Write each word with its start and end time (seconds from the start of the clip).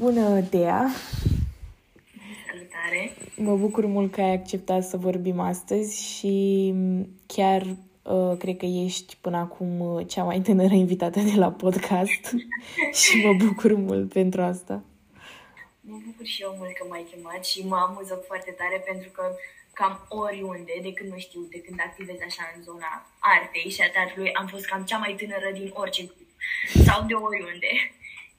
Bună, 0.00 0.40
Dea! 0.40 0.86
Salutare! 2.46 3.16
Mă 3.36 3.56
bucur 3.56 3.86
mult 3.86 4.12
că 4.12 4.20
ai 4.20 4.32
acceptat 4.32 4.84
să 4.84 4.96
vorbim 4.96 5.40
astăzi 5.40 6.16
și 6.16 6.74
chiar 7.26 7.62
uh, 8.02 8.36
cred 8.38 8.56
că 8.56 8.66
ești 8.66 9.16
până 9.20 9.36
acum 9.36 9.80
uh, 9.80 10.06
cea 10.08 10.22
mai 10.22 10.40
tânără 10.40 10.74
invitată 10.74 11.20
de 11.20 11.34
la 11.36 11.50
podcast 11.50 12.22
și 13.00 13.24
mă 13.24 13.32
bucur 13.44 13.74
mult 13.74 14.12
pentru 14.12 14.42
asta. 14.42 14.82
Mă 15.80 15.98
bucur 16.06 16.26
și 16.26 16.42
eu 16.42 16.54
mult 16.58 16.72
că 16.72 16.86
m-ai 16.88 17.06
chemat 17.10 17.44
și 17.44 17.66
mă 17.66 17.76
amuză 17.76 18.22
foarte 18.26 18.50
tare 18.50 18.82
pentru 18.86 19.10
că 19.10 19.22
cam 19.72 20.06
oriunde, 20.08 20.74
de 20.82 20.92
când 20.92 21.10
mă 21.10 21.16
știu, 21.16 21.40
de 21.50 21.60
când 21.60 21.78
activez 21.80 22.18
așa 22.26 22.52
în 22.56 22.62
zona 22.62 22.90
artei 23.18 23.70
și 23.70 23.80
a 23.82 23.90
teatrului, 23.90 24.32
am 24.32 24.46
fost 24.46 24.64
cam 24.66 24.84
cea 24.84 24.98
mai 24.98 25.14
tânără 25.20 25.48
din 25.52 25.70
orice 25.74 26.02
grup 26.02 26.28
sau 26.86 26.98
de 27.06 27.14
oriunde. 27.14 27.72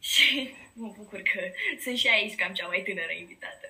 Și 0.09 0.49
mă 0.73 0.93
bucur 0.97 1.19
că 1.19 1.39
sunt 1.83 1.97
și 1.97 2.07
aici 2.07 2.35
cam 2.35 2.53
cea 2.53 2.67
mai 2.67 2.83
tânără 2.85 3.11
invitată. 3.19 3.65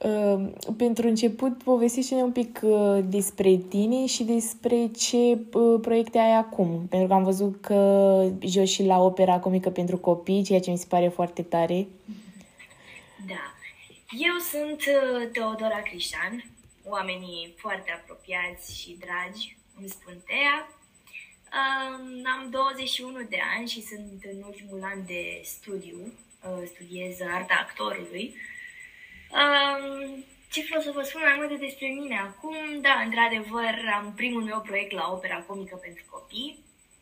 Uh, 0.00 0.74
pentru 0.76 1.06
început, 1.06 1.62
povestește-ne 1.62 2.22
un 2.22 2.32
pic 2.32 2.60
uh, 2.62 2.98
despre 3.04 3.56
tine 3.68 4.06
și 4.06 4.24
despre 4.24 4.86
ce 4.86 5.16
uh, 5.52 5.80
proiecte 5.80 6.18
ai 6.18 6.36
acum. 6.36 6.86
Pentru 6.88 7.08
că 7.08 7.14
am 7.14 7.24
văzut 7.24 7.60
că 7.60 8.30
joci 8.46 8.68
și 8.68 8.82
la 8.84 8.98
opera 9.02 9.38
comică 9.38 9.70
pentru 9.70 9.98
copii, 9.98 10.44
ceea 10.44 10.60
ce 10.60 10.70
mi 10.70 10.78
se 10.78 10.86
pare 10.88 11.08
foarte 11.08 11.42
tare. 11.42 11.86
Da. 13.26 13.54
Eu 14.10 14.36
sunt 14.50 14.80
uh, 14.80 15.28
Teodora 15.32 15.82
Crișan, 15.82 16.44
oamenii 16.84 17.54
foarte 17.56 17.90
apropiați 17.90 18.80
și 18.80 18.96
dragi 19.00 19.56
îmi 19.78 19.88
spun 19.88 20.14
Tea. 20.26 20.75
Um, 21.56 22.26
am 22.26 22.50
21 22.50 23.22
de 23.22 23.38
ani 23.56 23.68
și 23.68 23.82
sunt 23.82 24.24
în 24.32 24.42
ultimul 24.42 24.80
an 24.82 25.06
de 25.06 25.40
studiu, 25.44 26.12
uh, 26.42 26.62
studiez 26.74 27.20
arta 27.20 27.54
actorului. 27.60 28.34
Um, 29.30 30.24
ce 30.50 30.62
vreau 30.62 30.80
să 30.82 30.90
vă 30.94 31.02
spun 31.02 31.20
mai 31.24 31.34
multe 31.36 31.54
despre 31.54 31.86
mine 31.86 32.18
acum? 32.18 32.56
Da, 32.80 33.02
într-adevăr, 33.04 33.74
am 33.94 34.12
primul 34.16 34.42
meu 34.42 34.60
proiect 34.60 34.92
la 34.92 35.10
opera 35.12 35.38
comică 35.40 35.76
pentru 35.76 36.04
copii. 36.10 36.58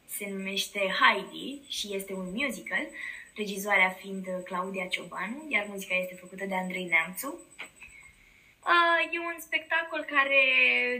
Se 0.06 0.30
numește 0.30 0.80
Heidi 1.00 1.60
și 1.68 1.94
este 1.94 2.12
un 2.12 2.32
musical, 2.32 2.86
regizoarea 3.36 3.90
fiind 3.90 4.26
Claudia 4.44 4.86
Ciobanu, 4.86 5.46
iar 5.48 5.66
muzica 5.68 5.94
este 5.94 6.14
făcută 6.20 6.44
de 6.46 6.54
Andrei 6.54 6.84
Neamțu. 6.84 7.40
Uh, 8.72 9.14
e 9.14 9.18
un 9.18 9.40
spectacol 9.40 10.04
care, 10.14 10.40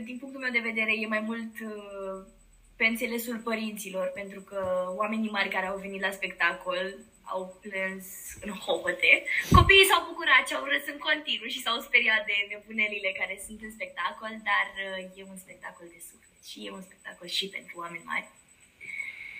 din 0.03 0.17
punctul 0.17 0.41
meu 0.41 0.51
de 0.51 0.67
vedere, 0.69 0.91
e 0.95 1.07
mai 1.07 1.19
mult 1.19 1.53
uh, 1.59 2.33
pe 2.75 2.85
înțelesul 2.85 3.37
părinților, 3.49 4.07
pentru 4.19 4.41
că 4.41 4.59
oamenii 4.95 5.35
mari 5.37 5.49
care 5.55 5.67
au 5.67 5.77
venit 5.77 6.01
la 6.01 6.11
spectacol 6.11 6.97
au 7.33 7.41
plâns 7.61 8.05
în 8.45 8.51
hohote. 8.63 9.11
Copiii 9.57 9.89
s-au 9.89 10.01
bucurat 10.09 10.43
și 10.47 10.55
au 10.55 10.63
râs 10.71 10.85
în 10.93 10.99
continuu 11.07 11.49
și 11.53 11.63
s-au 11.65 11.77
speriat 11.79 12.25
de 12.25 12.35
nebunelile 12.49 13.11
care 13.19 13.35
sunt 13.45 13.59
în 13.61 13.71
spectacol, 13.77 14.33
dar 14.49 14.67
uh, 14.75 15.19
e 15.19 15.31
un 15.33 15.39
spectacol 15.43 15.87
de 15.93 16.01
suflet 16.07 16.43
și 16.49 16.57
e 16.65 16.77
un 16.77 16.85
spectacol 16.87 17.27
și 17.37 17.45
pentru 17.55 17.73
oameni 17.83 18.09
mari. 18.11 18.27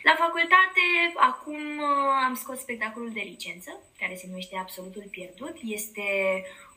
La 0.09 0.15
facultate, 0.23 0.85
acum 1.31 1.63
uh, 1.77 2.25
am 2.27 2.35
scos 2.41 2.59
spectacolul 2.59 3.11
de 3.13 3.27
licență, 3.31 3.71
care 3.99 4.15
se 4.15 4.27
numește 4.27 4.57
Absolutul 4.57 5.05
Pierdut. 5.11 5.55
Este 5.77 6.07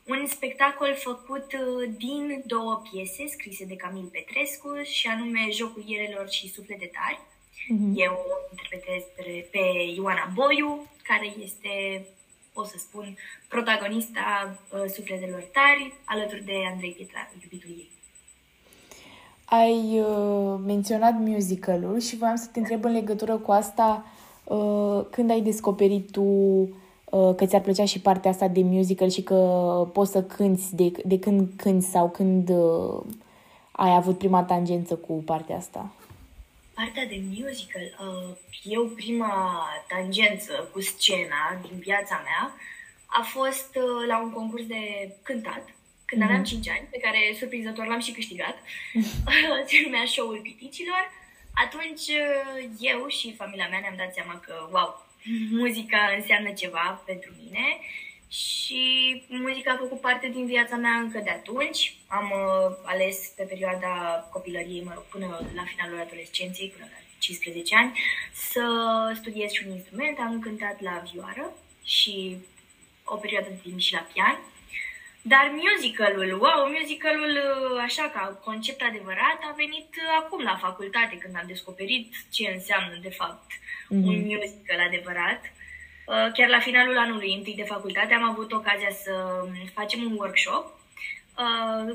un 0.08 0.26
spectacol 0.26 0.94
făcut 0.96 1.46
uh, 1.52 1.90
din 1.96 2.42
două 2.46 2.82
piese 2.90 3.26
scrise 3.26 3.64
de 3.64 3.76
Camil 3.76 4.08
Petrescu 4.12 4.70
și 4.82 5.06
anume 5.06 5.50
Jocul 5.50 5.84
Ierelor 5.86 6.28
și 6.28 6.52
Suflete 6.52 6.90
Tari. 6.96 7.20
Mm-hmm. 7.20 7.92
Eu 7.94 8.12
o 8.12 8.34
interpretez 8.50 9.02
pe 9.50 9.64
Ioana 9.96 10.30
Boiu, 10.34 10.86
care 11.02 11.34
este, 11.44 12.04
o 12.52 12.64
să 12.64 12.74
spun, 12.78 13.16
protagonista 13.48 14.58
uh, 14.72 14.84
Sufletelor 14.94 15.44
Tari, 15.52 15.94
alături 16.04 16.44
de 16.44 16.56
Andrei 16.72 16.92
Pietra, 16.92 17.30
iubitul 17.42 17.70
ei. 17.70 17.90
Ai 19.44 20.00
uh, 20.00 20.60
menționat 20.64 21.14
musicalul 21.18 22.00
și 22.00 22.16
voiam 22.16 22.36
să 22.36 22.48
te 22.52 22.58
întreb 22.58 22.84
în 22.84 22.92
legătură 22.92 23.36
cu 23.36 23.50
asta 23.50 24.06
uh, 24.44 25.04
când 25.10 25.30
ai 25.30 25.40
descoperit 25.40 26.10
tu 26.10 26.22
uh, 26.22 26.68
că 27.10 27.46
ți-ar 27.46 27.60
plăcea 27.60 27.84
și 27.84 28.00
partea 28.00 28.30
asta 28.30 28.48
de 28.48 28.62
musical 28.62 29.10
și 29.10 29.22
că 29.22 29.34
poți 29.92 30.10
să 30.10 30.22
cânti 30.22 30.74
de, 30.74 30.92
de 31.04 31.18
când 31.18 31.48
cânti 31.56 31.86
sau 31.86 32.10
când 32.10 32.48
uh, 32.48 33.02
ai 33.72 33.94
avut 33.94 34.18
prima 34.18 34.42
tangență 34.42 34.96
cu 34.96 35.12
partea 35.12 35.56
asta? 35.56 35.92
Partea 36.74 37.06
de 37.06 37.22
musical, 37.40 37.82
uh, 37.82 38.36
eu 38.62 38.84
prima 38.84 39.64
tangență 39.88 40.68
cu 40.72 40.80
scena 40.80 41.60
din 41.68 41.78
viața 41.78 42.22
mea 42.24 42.54
a 43.06 43.22
fost 43.22 43.76
uh, 43.76 44.06
la 44.06 44.22
un 44.22 44.30
concurs 44.30 44.66
de 44.66 45.12
cântat 45.22 45.64
când 46.04 46.22
aveam 46.22 46.44
5 46.44 46.66
mhm. 46.66 46.76
ani, 46.78 46.88
pe 46.90 46.98
care 46.98 47.36
surprinzător 47.38 47.86
l-am 47.86 48.00
și 48.00 48.12
câștigat, 48.12 48.56
se 49.68 49.76
numea 49.84 50.04
show-ul 50.06 50.40
piticilor, 50.42 51.10
atunci 51.54 52.06
eu 52.78 53.06
și 53.06 53.34
familia 53.34 53.68
mea 53.68 53.78
ne-am 53.80 53.96
dat 53.96 54.14
seama 54.14 54.40
că, 54.40 54.54
wow, 54.72 55.07
muzica 55.50 55.98
înseamnă 56.16 56.52
ceva 56.52 57.02
pentru 57.06 57.30
mine 57.42 57.78
și 58.28 58.82
muzica 59.28 59.72
a 59.72 59.76
făcut 59.76 60.00
parte 60.00 60.28
din 60.28 60.46
viața 60.46 60.76
mea 60.76 60.94
încă 60.94 61.20
de 61.24 61.30
atunci. 61.30 61.94
Am 62.06 62.24
uh, 62.24 62.76
ales 62.82 63.32
pe 63.36 63.42
perioada 63.42 63.88
copilăriei, 64.32 64.84
mă 64.84 64.92
rog, 64.94 65.04
până 65.04 65.26
la 65.54 65.64
finalul 65.64 66.00
adolescenței, 66.00 66.72
până 66.76 66.86
la 66.90 66.98
15 67.18 67.76
ani, 67.76 67.98
să 68.32 68.62
studiez 69.14 69.50
și 69.50 69.64
un 69.66 69.72
instrument. 69.72 70.18
Am 70.18 70.40
cântat 70.40 70.80
la 70.80 71.02
vioară 71.12 71.52
și 71.84 72.36
o 73.04 73.16
perioadă 73.16 73.48
de 73.48 73.58
timp 73.62 73.78
și 73.78 73.92
la 73.92 74.06
pian. 74.12 74.38
Dar 75.32 75.46
musicalul, 75.64 76.30
wow, 76.44 76.60
musicalul 76.80 77.32
uh, 77.36 77.82
așa 77.88 78.10
ca 78.14 78.40
concept 78.44 78.82
adevărat 78.82 79.38
a 79.50 79.54
venit 79.56 79.90
uh, 79.96 80.04
acum 80.20 80.40
la 80.42 80.56
facultate 80.56 81.16
când 81.16 81.34
am 81.36 81.46
descoperit 81.46 82.14
ce 82.30 82.50
înseamnă 82.54 82.98
de 83.02 83.08
fapt 83.20 83.50
mm-hmm. 83.52 84.06
un 84.08 84.18
musical 84.32 84.80
adevărat. 84.86 85.40
Uh, 86.06 86.28
chiar 86.36 86.48
la 86.48 86.60
finalul 86.60 86.98
anului 86.98 87.34
întâi 87.36 87.54
de 87.54 87.70
facultate 87.74 88.14
am 88.14 88.22
avut 88.22 88.52
ocazia 88.52 88.90
să 88.90 89.14
um, 89.44 89.52
facem 89.74 90.00
un 90.02 90.14
workshop 90.16 90.76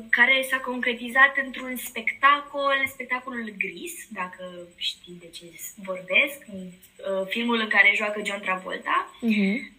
care 0.09 0.45
s-a 0.49 0.57
concretizat 0.57 1.33
într-un 1.45 1.75
spectacol, 1.75 2.83
spectacolul 2.87 3.53
Gris, 3.57 3.93
dacă 4.09 4.43
știi 4.75 5.17
de 5.19 5.29
ce 5.29 5.45
vorbesc, 5.75 6.39
filmul 7.27 7.59
în 7.59 7.67
care 7.67 7.93
joacă 7.95 8.21
John 8.25 8.41
Travolta. 8.41 9.09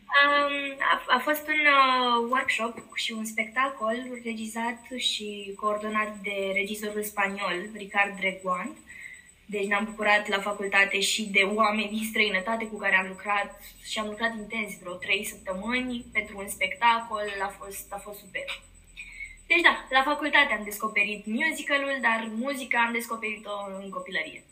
Mm-hmm 0.04 0.65
a, 0.92 1.03
a 1.16 1.19
fost 1.19 1.48
un 1.48 1.62
uh, 1.78 2.28
workshop 2.31 2.75
și 2.94 3.12
un 3.12 3.25
spectacol 3.25 3.97
regizat 4.25 4.81
și 4.97 5.53
coordonat 5.56 6.16
de 6.22 6.50
regizorul 6.54 7.03
spaniol, 7.03 7.69
Ricard 7.76 8.16
Dreguant. 8.16 8.76
Deci 9.47 9.66
ne-am 9.66 9.84
bucurat 9.84 10.28
la 10.28 10.41
facultate 10.41 11.00
și 11.00 11.22
de 11.28 11.43
oameni 11.54 11.88
din 11.88 12.09
străinătate 12.09 12.66
cu 12.66 12.76
care 12.76 12.97
am 12.97 13.06
lucrat 13.09 13.60
și 13.84 13.98
am 13.98 14.06
lucrat 14.06 14.34
intens 14.37 14.78
vreo 14.81 14.94
trei 14.94 15.25
săptămâni 15.25 16.04
pentru 16.12 16.38
un 16.38 16.48
spectacol, 16.48 17.26
a 17.43 17.48
fost, 17.59 17.87
a 17.93 17.98
fost 17.98 18.19
super. 18.19 18.62
Deci 19.47 19.60
da, 19.60 19.87
la 19.91 20.03
facultate 20.03 20.53
am 20.53 20.64
descoperit 20.64 21.26
musicalul, 21.26 21.98
dar 22.00 22.31
muzica 22.34 22.84
am 22.87 22.93
descoperit-o 22.93 23.82
în 23.82 23.91
copilărie. 23.91 24.43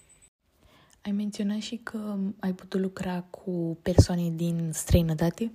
Ai 1.04 1.12
menționat 1.12 1.60
și 1.60 1.76
că 1.82 2.16
ai 2.40 2.52
putut 2.52 2.80
lucra 2.80 3.24
cu 3.30 3.78
persoane 3.82 4.28
din 4.30 4.70
străinătate. 4.72 5.52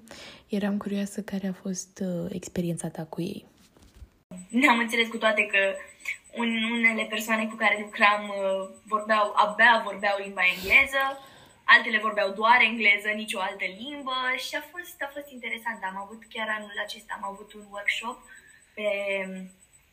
Eram 0.47 0.77
curioasă 0.77 1.21
care 1.21 1.47
a 1.47 1.53
fost 1.53 2.03
uh, 2.03 2.29
experiența 2.29 2.87
ta 2.89 3.03
cu 3.03 3.21
ei. 3.21 3.45
Ne-am 4.49 4.79
înțeles 4.79 5.07
cu 5.07 5.17
toate 5.17 5.43
că 5.45 5.61
un, 6.41 6.49
unele 6.77 7.05
persoane 7.09 7.47
cu 7.47 7.55
care 7.55 7.77
lucram 7.81 8.21
uh, 8.29 8.69
vorbeau, 8.93 9.25
abia 9.35 9.81
vorbeau 9.89 10.15
limba 10.25 10.41
engleză, 10.55 11.03
altele 11.63 11.99
vorbeau 12.07 12.29
doar 12.39 12.59
engleză, 12.69 13.09
nicio 13.09 13.39
altă 13.39 13.65
limbă 13.81 14.19
și 14.45 14.55
a 14.55 14.63
fost, 14.71 14.97
a 15.07 15.09
fost 15.15 15.29
interesant. 15.37 15.79
Am 15.81 15.97
avut 16.03 16.21
chiar 16.33 16.47
anul 16.57 16.77
acesta, 16.85 17.11
am 17.17 17.25
avut 17.31 17.49
un 17.53 17.65
workshop 17.75 18.17
pe, 18.77 18.89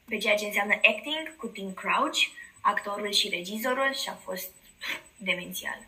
pe 0.09 0.17
ceea 0.23 0.37
ce 0.41 0.47
înseamnă 0.47 0.75
acting 0.93 1.25
cu 1.41 1.47
Tim 1.47 1.71
Crouch, 1.81 2.21
actorul 2.61 3.11
și 3.19 3.35
regizorul 3.37 3.93
și 4.03 4.09
a 4.09 4.19
fost 4.29 4.51
demențial. 5.17 5.79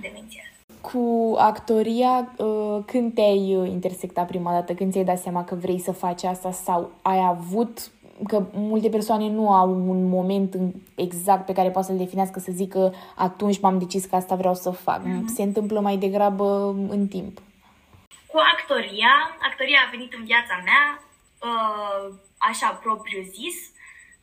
Demențial. 0.00 0.52
Cu 0.80 1.34
actoria, 1.38 2.34
uh, 2.36 2.82
când 2.86 3.14
te-ai 3.14 3.56
uh, 3.56 3.68
intersectat 3.68 4.26
prima 4.26 4.52
dată? 4.52 4.74
Când 4.74 4.92
ți-ai 4.92 5.04
dat 5.04 5.18
seama 5.18 5.44
că 5.44 5.54
vrei 5.54 5.78
să 5.80 5.92
faci 5.92 6.22
asta 6.22 6.52
sau 6.52 6.90
ai 7.02 7.26
avut 7.26 7.90
că 8.26 8.46
multe 8.52 8.88
persoane 8.88 9.28
nu 9.28 9.52
au 9.52 9.70
un 9.70 10.08
moment 10.08 10.54
exact 10.94 11.46
pe 11.46 11.52
care 11.52 11.70
poate 11.70 11.86
să-l 11.86 11.96
definească 11.96 12.38
să 12.38 12.52
zică 12.52 12.94
atunci 13.16 13.60
m-am 13.60 13.78
decis 13.78 14.04
că 14.04 14.16
asta 14.16 14.34
vreau 14.34 14.54
să 14.54 14.70
fac. 14.70 15.00
Mm-hmm. 15.00 15.24
Se 15.34 15.42
întâmplă 15.42 15.80
mai 15.80 15.96
degrabă 15.96 16.68
în 16.88 17.06
timp. 17.08 17.38
Cu 18.26 18.38
actoria, 18.56 19.36
actoria 19.50 19.78
a 19.86 19.90
venit 19.90 20.12
în 20.12 20.24
viața 20.24 20.60
mea 20.64 20.84
uh, 21.48 22.14
așa 22.36 22.80
propriu 22.82 23.22
zis 23.22 23.56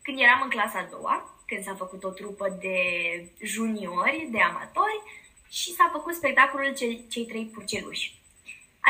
când 0.01 0.19
eram 0.19 0.39
în 0.43 0.49
clasa 0.49 0.79
a 0.79 0.87
doua 0.91 1.30
când 1.51 1.63
s-a 1.63 1.83
făcut 1.83 2.01
o 2.03 2.17
trupă 2.19 2.45
de 2.65 2.77
juniori, 3.55 4.27
de 4.35 4.41
amatori 4.49 4.99
și 5.57 5.69
s-a 5.77 5.87
făcut 5.95 6.13
spectacolul 6.15 6.73
Cei, 6.79 7.05
Cei 7.13 7.25
Trei 7.31 7.45
Purceluși. 7.53 8.07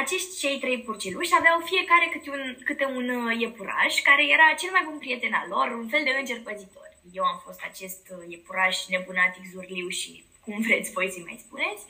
acești 0.02 0.38
cei 0.42 0.58
trei 0.64 0.80
purceluși 0.86 1.38
aveau 1.40 1.58
fiecare 1.72 2.06
câte 2.14 2.30
un, 2.38 2.44
câte 2.68 2.86
un 2.98 3.08
uh, 3.10 3.40
iepuraș 3.44 3.94
care 4.08 4.24
era 4.36 4.48
cel 4.62 4.72
mai 4.76 4.84
bun 4.88 4.98
prieten 5.04 5.34
al 5.40 5.48
lor, 5.54 5.68
un 5.82 5.88
fel 5.94 6.04
de 6.08 6.14
înger 6.20 6.40
păzitor. 6.48 6.90
Eu 7.18 7.24
am 7.32 7.38
fost 7.46 7.62
acest 7.70 8.04
uh, 8.14 8.24
iepuraș 8.34 8.76
nebunatic, 8.94 9.44
zurliu 9.52 9.90
și 10.00 10.12
cum 10.44 10.56
vreți 10.68 10.92
voi 10.96 11.14
să 11.14 11.20
mai 11.28 11.44
spuneți, 11.46 11.84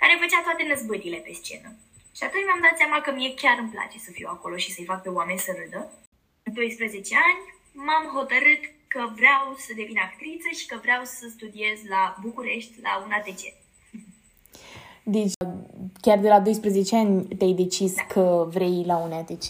care 0.00 0.22
făcea 0.22 0.40
toate 0.46 0.62
năzbâtile 0.70 1.18
pe 1.26 1.32
scenă. 1.40 1.68
Și 2.16 2.22
atunci 2.26 2.46
mi-am 2.46 2.66
dat 2.66 2.76
seama 2.80 2.98
că 3.00 3.10
mie 3.12 3.32
chiar 3.42 3.56
îmi 3.58 3.74
place 3.76 3.98
să 4.06 4.10
fiu 4.16 4.28
acolo 4.30 4.56
și 4.64 4.72
să-i 4.74 4.90
fac 4.90 5.00
pe 5.02 5.16
oameni 5.18 5.44
să 5.46 5.52
râdă. 5.58 5.80
În 6.46 6.52
12 6.54 7.14
ani 7.28 7.40
m-am 7.86 8.04
hotărât 8.16 8.62
că 8.94 9.02
vreau 9.20 9.44
să 9.64 9.70
devin 9.80 9.98
actriță 10.06 10.48
și 10.58 10.66
că 10.66 10.76
vreau 10.84 11.02
să 11.04 11.24
studiez 11.36 11.78
la 11.94 12.02
București, 12.24 12.74
la 12.86 12.92
un 13.04 13.12
ATC. 13.18 13.42
Deci, 15.16 15.34
chiar 16.04 16.18
de 16.18 16.28
la 16.28 16.40
12 16.40 16.96
ani 16.96 17.14
te-ai 17.38 17.60
decis 17.62 17.94
da. 17.94 18.02
că 18.14 18.24
vrei 18.56 18.78
la 18.90 18.96
un 19.06 19.12
ATC. 19.20 19.48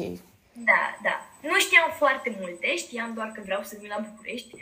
Da, 0.70 0.82
da. 1.06 1.16
Nu 1.50 1.56
știam 1.64 1.90
foarte 2.02 2.30
multe, 2.40 2.66
știam 2.76 3.10
doar 3.14 3.28
că 3.34 3.40
vreau 3.48 3.62
să 3.62 3.76
vin 3.80 3.90
la 3.94 4.04
București. 4.08 4.52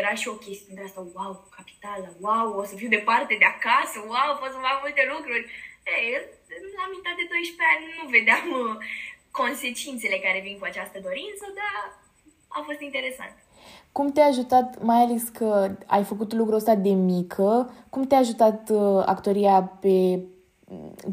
Era 0.00 0.14
și 0.20 0.28
o 0.28 0.40
chestie 0.44 0.74
de 0.76 0.82
asta, 0.84 1.00
wow, 1.16 1.32
capitală, 1.56 2.08
wow, 2.26 2.48
o 2.60 2.64
să 2.70 2.74
fiu 2.80 2.90
departe 2.98 3.34
de 3.42 3.48
acasă, 3.54 3.96
wow, 4.12 4.30
pot 4.40 4.50
să 4.54 4.64
fac 4.66 4.76
multe 4.84 5.02
lucruri. 5.14 5.44
Ei, 5.94 6.08
la 6.80 6.86
mintea 6.92 7.14
de 7.20 7.26
12 7.28 7.72
ani 7.72 7.84
nu 7.98 8.04
vedeam 8.16 8.46
uh, 8.60 8.74
consecințele 9.40 10.18
care 10.26 10.46
vin 10.46 10.56
cu 10.58 10.66
această 10.68 10.96
dorință, 11.06 11.44
dar 11.60 11.76
a 12.56 12.60
fost 12.68 12.80
interesant. 12.88 13.34
Cum 13.92 14.12
te-a 14.12 14.26
ajutat, 14.26 14.82
mai 14.82 14.96
ales 14.96 15.22
că 15.22 15.70
ai 15.86 16.04
făcut 16.04 16.32
lucrul 16.32 16.56
ăsta 16.56 16.74
de 16.74 16.90
mică, 16.90 17.70
cum 17.90 18.02
te-a 18.02 18.18
ajutat 18.18 18.70
uh, 18.70 19.02
actoria 19.06 19.72
pe 19.80 20.20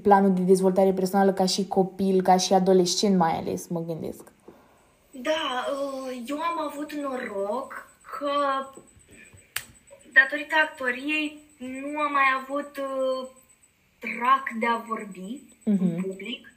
planul 0.02 0.34
de 0.34 0.42
dezvoltare 0.42 0.94
personală 0.94 1.34
ca 1.34 1.46
și 1.46 1.68
copil, 1.68 2.22
ca 2.22 2.38
și 2.38 2.54
adolescent 2.54 3.18
mai 3.18 3.38
ales, 3.38 3.68
mă 3.68 3.84
gândesc. 3.88 4.32
Da, 5.12 5.66
uh, 5.72 6.24
eu 6.28 6.38
am 6.40 6.60
avut 6.72 6.94
noroc 6.94 7.90
că 8.20 8.32
datorită 10.14 10.56
actoriei 10.64 11.44
nu 11.58 12.00
am 12.00 12.12
mai 12.12 12.30
avut 12.42 12.78
uh, 12.78 13.28
trac 14.00 14.44
de 14.60 14.68
a 14.68 14.78
vorbi 14.88 15.42
uh-huh. 15.42 15.64
în 15.64 15.74
mhm. 15.74 16.02
public. 16.02 16.55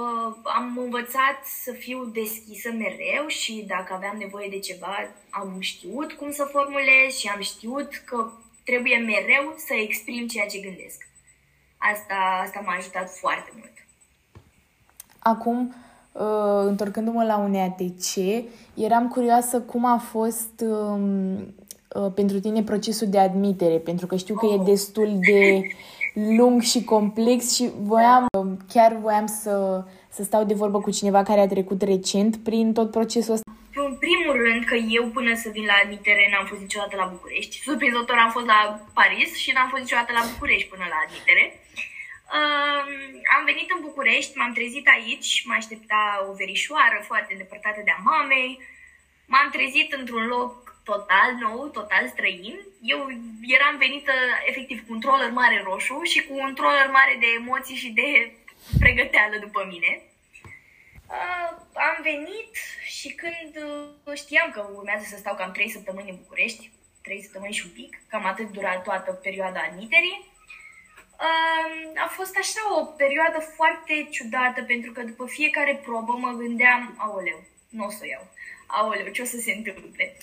Uh, 0.00 0.34
am 0.42 0.78
învățat 0.84 1.38
să 1.64 1.72
fiu 1.72 2.04
deschisă 2.04 2.68
mereu 2.72 3.26
și 3.26 3.64
dacă 3.66 3.92
aveam 3.92 4.16
nevoie 4.18 4.48
de 4.50 4.58
ceva, 4.58 4.96
am 5.30 5.56
știut 5.58 6.12
cum 6.12 6.30
să 6.32 6.48
formulez 6.50 7.14
și 7.18 7.30
am 7.34 7.40
știut 7.40 7.88
că 8.04 8.30
trebuie 8.64 8.96
mereu 8.96 9.54
să 9.56 9.74
exprim 9.74 10.26
ceea 10.26 10.46
ce 10.46 10.58
gândesc. 10.58 11.08
Asta, 11.76 12.14
asta 12.44 12.60
m-a 12.64 12.74
ajutat 12.78 13.10
foarte 13.10 13.50
mult. 13.56 13.72
Acum, 15.18 15.74
uh, 16.12 16.66
întorcându-mă 16.66 17.24
la 17.24 17.36
un 17.36 17.54
ATC, 17.54 18.14
eram 18.74 19.08
curioasă 19.08 19.60
cum 19.60 19.84
a 19.84 19.98
fost 19.98 20.60
um, 20.60 21.34
uh, 21.94 22.12
pentru 22.14 22.40
tine 22.40 22.62
procesul 22.62 23.08
de 23.08 23.18
admitere, 23.18 23.78
pentru 23.78 24.06
că 24.06 24.16
știu 24.16 24.34
că 24.34 24.46
oh. 24.46 24.54
e 24.54 24.70
destul 24.70 25.18
de 25.18 25.62
lung 26.14 26.62
și 26.62 26.84
complex 26.84 27.54
și 27.54 27.70
voiam, 27.80 28.26
uh, 28.38 28.52
chiar 28.72 28.96
voiam 28.96 29.26
să, 29.26 29.84
să 30.08 30.22
stau 30.22 30.44
de 30.44 30.54
vorbă 30.54 30.80
cu 30.80 30.90
cineva 30.90 31.22
care 31.22 31.40
a 31.40 31.46
trecut 31.46 31.82
recent 31.82 32.36
prin 32.36 32.72
tot 32.72 32.90
procesul 32.90 33.32
ăsta. 33.32 33.52
În 33.74 33.96
primul 34.04 34.34
rând 34.44 34.64
că 34.64 34.76
eu 34.98 35.04
până 35.16 35.34
să 35.34 35.48
vin 35.56 35.64
la 35.72 35.80
admitere 35.82 36.28
n-am 36.30 36.46
fost 36.50 36.60
niciodată 36.60 36.96
la 36.96 37.10
București. 37.14 37.60
Surprinzător 37.66 38.16
am 38.16 38.30
fost 38.30 38.46
la 38.46 38.60
Paris 39.00 39.30
și 39.42 39.52
n-am 39.52 39.68
fost 39.68 39.82
niciodată 39.82 40.12
la 40.12 40.28
București 40.32 40.70
până 40.72 40.86
la 40.92 40.98
admitere. 41.04 41.44
Uh, 42.38 42.84
am 43.36 43.42
venit 43.50 43.68
în 43.74 43.80
București, 43.88 44.36
m-am 44.38 44.52
trezit 44.58 44.86
aici, 44.96 45.30
mă 45.46 45.54
aștepta 45.56 46.00
o 46.28 46.32
verișoară 46.40 46.98
foarte 47.08 47.30
îndepărtată 47.32 47.80
de-a 47.84 48.04
mamei. 48.10 48.50
M-am 49.32 49.48
trezit 49.56 49.88
într-un 49.98 50.24
loc 50.36 50.63
total 50.84 51.30
nou, 51.40 51.68
total 51.68 52.08
străin. 52.08 52.58
Eu 52.82 53.00
eram 53.56 53.76
venită 53.78 54.12
efectiv 54.46 54.86
cu 54.86 54.92
un 54.92 55.00
troller 55.00 55.30
mare 55.30 55.62
roșu 55.64 56.02
și 56.02 56.26
cu 56.26 56.34
un 56.38 56.54
troller 56.54 56.88
mare 56.90 57.16
de 57.20 57.26
emoții 57.40 57.76
și 57.76 57.90
de 57.90 58.32
pregăteală 58.78 59.36
după 59.40 59.66
mine. 59.68 60.02
Uh, 61.08 61.50
am 61.88 61.98
venit 62.02 62.52
și 62.84 63.08
când 63.14 63.52
uh, 64.04 64.14
știam 64.14 64.50
că 64.50 64.70
urmează 64.74 65.04
să 65.08 65.16
stau 65.16 65.34
cam 65.34 65.52
3 65.52 65.70
săptămâni 65.70 66.10
în 66.10 66.16
București, 66.22 66.70
3 67.02 67.22
săptămâni 67.22 67.52
și 67.52 67.66
un 67.66 67.72
pic, 67.72 68.00
cam 68.08 68.24
atât 68.24 68.50
dura 68.50 68.78
toată 68.78 69.12
perioada 69.12 69.60
admiterii, 69.70 70.32
a 72.04 72.08
fost 72.08 72.36
așa 72.36 72.80
o 72.80 72.84
perioadă 72.84 73.38
foarte 73.38 74.08
ciudată, 74.10 74.62
pentru 74.62 74.92
că 74.92 75.02
după 75.02 75.26
fiecare 75.26 75.80
probă 75.84 76.12
mă 76.12 76.30
gândeam, 76.30 76.94
aoleu, 76.98 77.44
nu 77.68 77.84
o 77.84 77.90
să 77.90 77.98
o 78.02 78.06
iau, 78.06 78.26
aoleu, 78.66 79.12
ce 79.12 79.22
o 79.22 79.24
să 79.24 79.36
se 79.36 79.52
întâmple. 79.52 80.16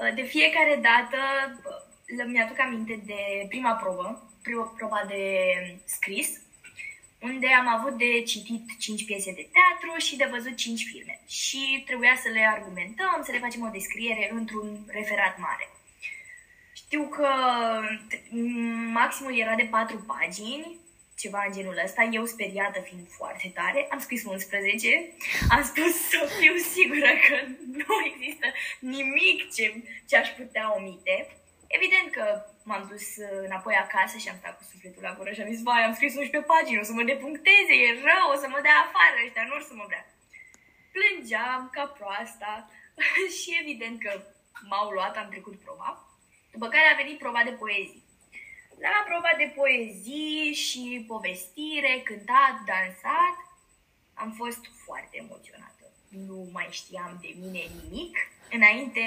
Uh, 0.00 0.14
de 0.14 0.22
fiecare 0.22 0.78
dată 0.82 1.18
mi-aduc 2.26 2.58
aminte 2.58 3.00
de 3.06 3.46
prima 3.48 3.72
probă, 3.72 4.30
prima 4.42 4.74
proba 4.76 5.04
de 5.08 5.22
scris, 5.84 6.40
unde 7.20 7.46
am 7.46 7.68
avut 7.68 7.98
de 7.98 8.22
citit 8.22 8.78
5 8.78 9.04
piese 9.04 9.32
de 9.32 9.48
teatru 9.52 9.98
și 9.98 10.16
de 10.16 10.28
văzut 10.30 10.56
5 10.56 10.82
filme. 10.92 11.20
Și 11.26 11.82
trebuia 11.86 12.16
să 12.22 12.28
le 12.32 12.50
argumentăm, 12.56 13.20
să 13.24 13.32
le 13.32 13.38
facem 13.38 13.62
o 13.62 13.70
descriere 13.72 14.30
într-un 14.32 14.84
referat 14.86 15.38
mare. 15.38 15.68
Știu 16.72 17.02
că 17.02 17.28
maximul 18.92 19.38
era 19.38 19.54
de 19.54 19.68
4 19.70 19.96
pagini, 19.96 20.76
ceva 21.22 21.40
în 21.46 21.52
genul 21.56 21.80
ăsta, 21.84 22.02
eu 22.18 22.24
speriată 22.24 22.78
fiind 22.80 23.06
foarte 23.18 23.48
tare, 23.58 23.80
am 23.90 24.00
scris 24.06 24.24
11, 24.24 25.12
am 25.54 25.62
spus 25.70 25.92
să 26.12 26.20
fiu 26.38 26.54
sigură 26.74 27.12
că 27.26 27.36
nu 27.80 27.94
există 28.10 28.46
nimic 28.78 29.38
ce, 29.54 29.64
ce 30.08 30.16
aș 30.16 30.28
putea 30.28 30.74
omite. 30.78 31.16
Evident 31.76 32.08
că 32.16 32.24
m-am 32.68 32.84
dus 32.90 33.06
înapoi 33.46 33.74
acasă 33.84 34.16
și 34.18 34.28
am 34.28 34.40
stat 34.40 34.54
cu 34.58 34.64
sufletul 34.70 35.02
la 35.02 35.14
gură 35.16 35.30
și 35.32 35.40
am 35.40 35.52
zis, 35.52 35.62
vai, 35.62 35.82
am 35.84 35.94
scris 35.98 36.14
11 36.14 36.50
pagini, 36.52 36.80
o 36.82 36.88
să 36.88 36.92
mă 36.92 37.04
depuncteze, 37.12 37.74
e 37.86 37.88
rău, 38.08 38.26
o 38.34 38.36
să 38.42 38.46
mă 38.48 38.60
dea 38.66 38.78
afară 38.84 39.16
ăștia, 39.24 39.44
nu 39.48 39.56
o 39.60 39.62
să 39.68 39.74
mă 39.74 39.84
vrea. 39.90 40.04
Plângeam 40.94 41.62
ca 41.76 41.84
proasta 41.98 42.52
și 43.38 43.48
evident 43.62 43.96
că 44.04 44.12
m-au 44.68 44.88
luat, 44.90 45.14
am 45.16 45.28
trecut 45.34 45.56
proba. 45.64 45.90
După 46.54 46.66
care 46.74 46.86
a 46.88 47.00
venit 47.02 47.18
proba 47.18 47.40
de 47.44 47.58
poezii. 47.62 48.07
La 48.80 49.04
proba 49.08 49.30
de 49.36 49.52
poezii 49.56 50.52
și 50.54 51.04
povestire, 51.06 52.00
cântat, 52.04 52.54
dansat, 52.66 53.36
am 54.14 54.30
fost 54.36 54.60
foarte 54.84 55.16
emoționată. 55.24 55.84
Nu 56.08 56.48
mai 56.52 56.68
știam 56.70 57.18
de 57.20 57.30
mine 57.40 57.62
nimic. 57.82 58.16
Înainte, 58.50 59.04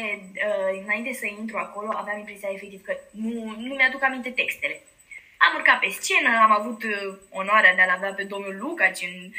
uh, 0.47 0.81
înainte 0.83 1.13
să 1.13 1.25
intru 1.25 1.57
acolo, 1.57 1.89
aveam 1.93 2.17
impresia 2.17 2.49
efectiv 2.51 2.81
că 2.83 2.97
nu, 3.11 3.55
nu 3.57 3.73
mi-aduc 3.75 4.03
aminte 4.03 4.29
textele. 4.29 4.81
Am 5.37 5.55
urcat 5.55 5.79
pe 5.79 5.89
scenă, 5.89 6.29
am 6.41 6.51
avut 6.51 6.83
uh, 6.83 7.17
onoarea 7.29 7.75
de 7.75 7.81
a-l 7.81 7.89
avea 7.89 8.13
pe 8.13 8.23
domnul 8.23 8.57
Lucaci 8.59 9.01
în, 9.01 9.31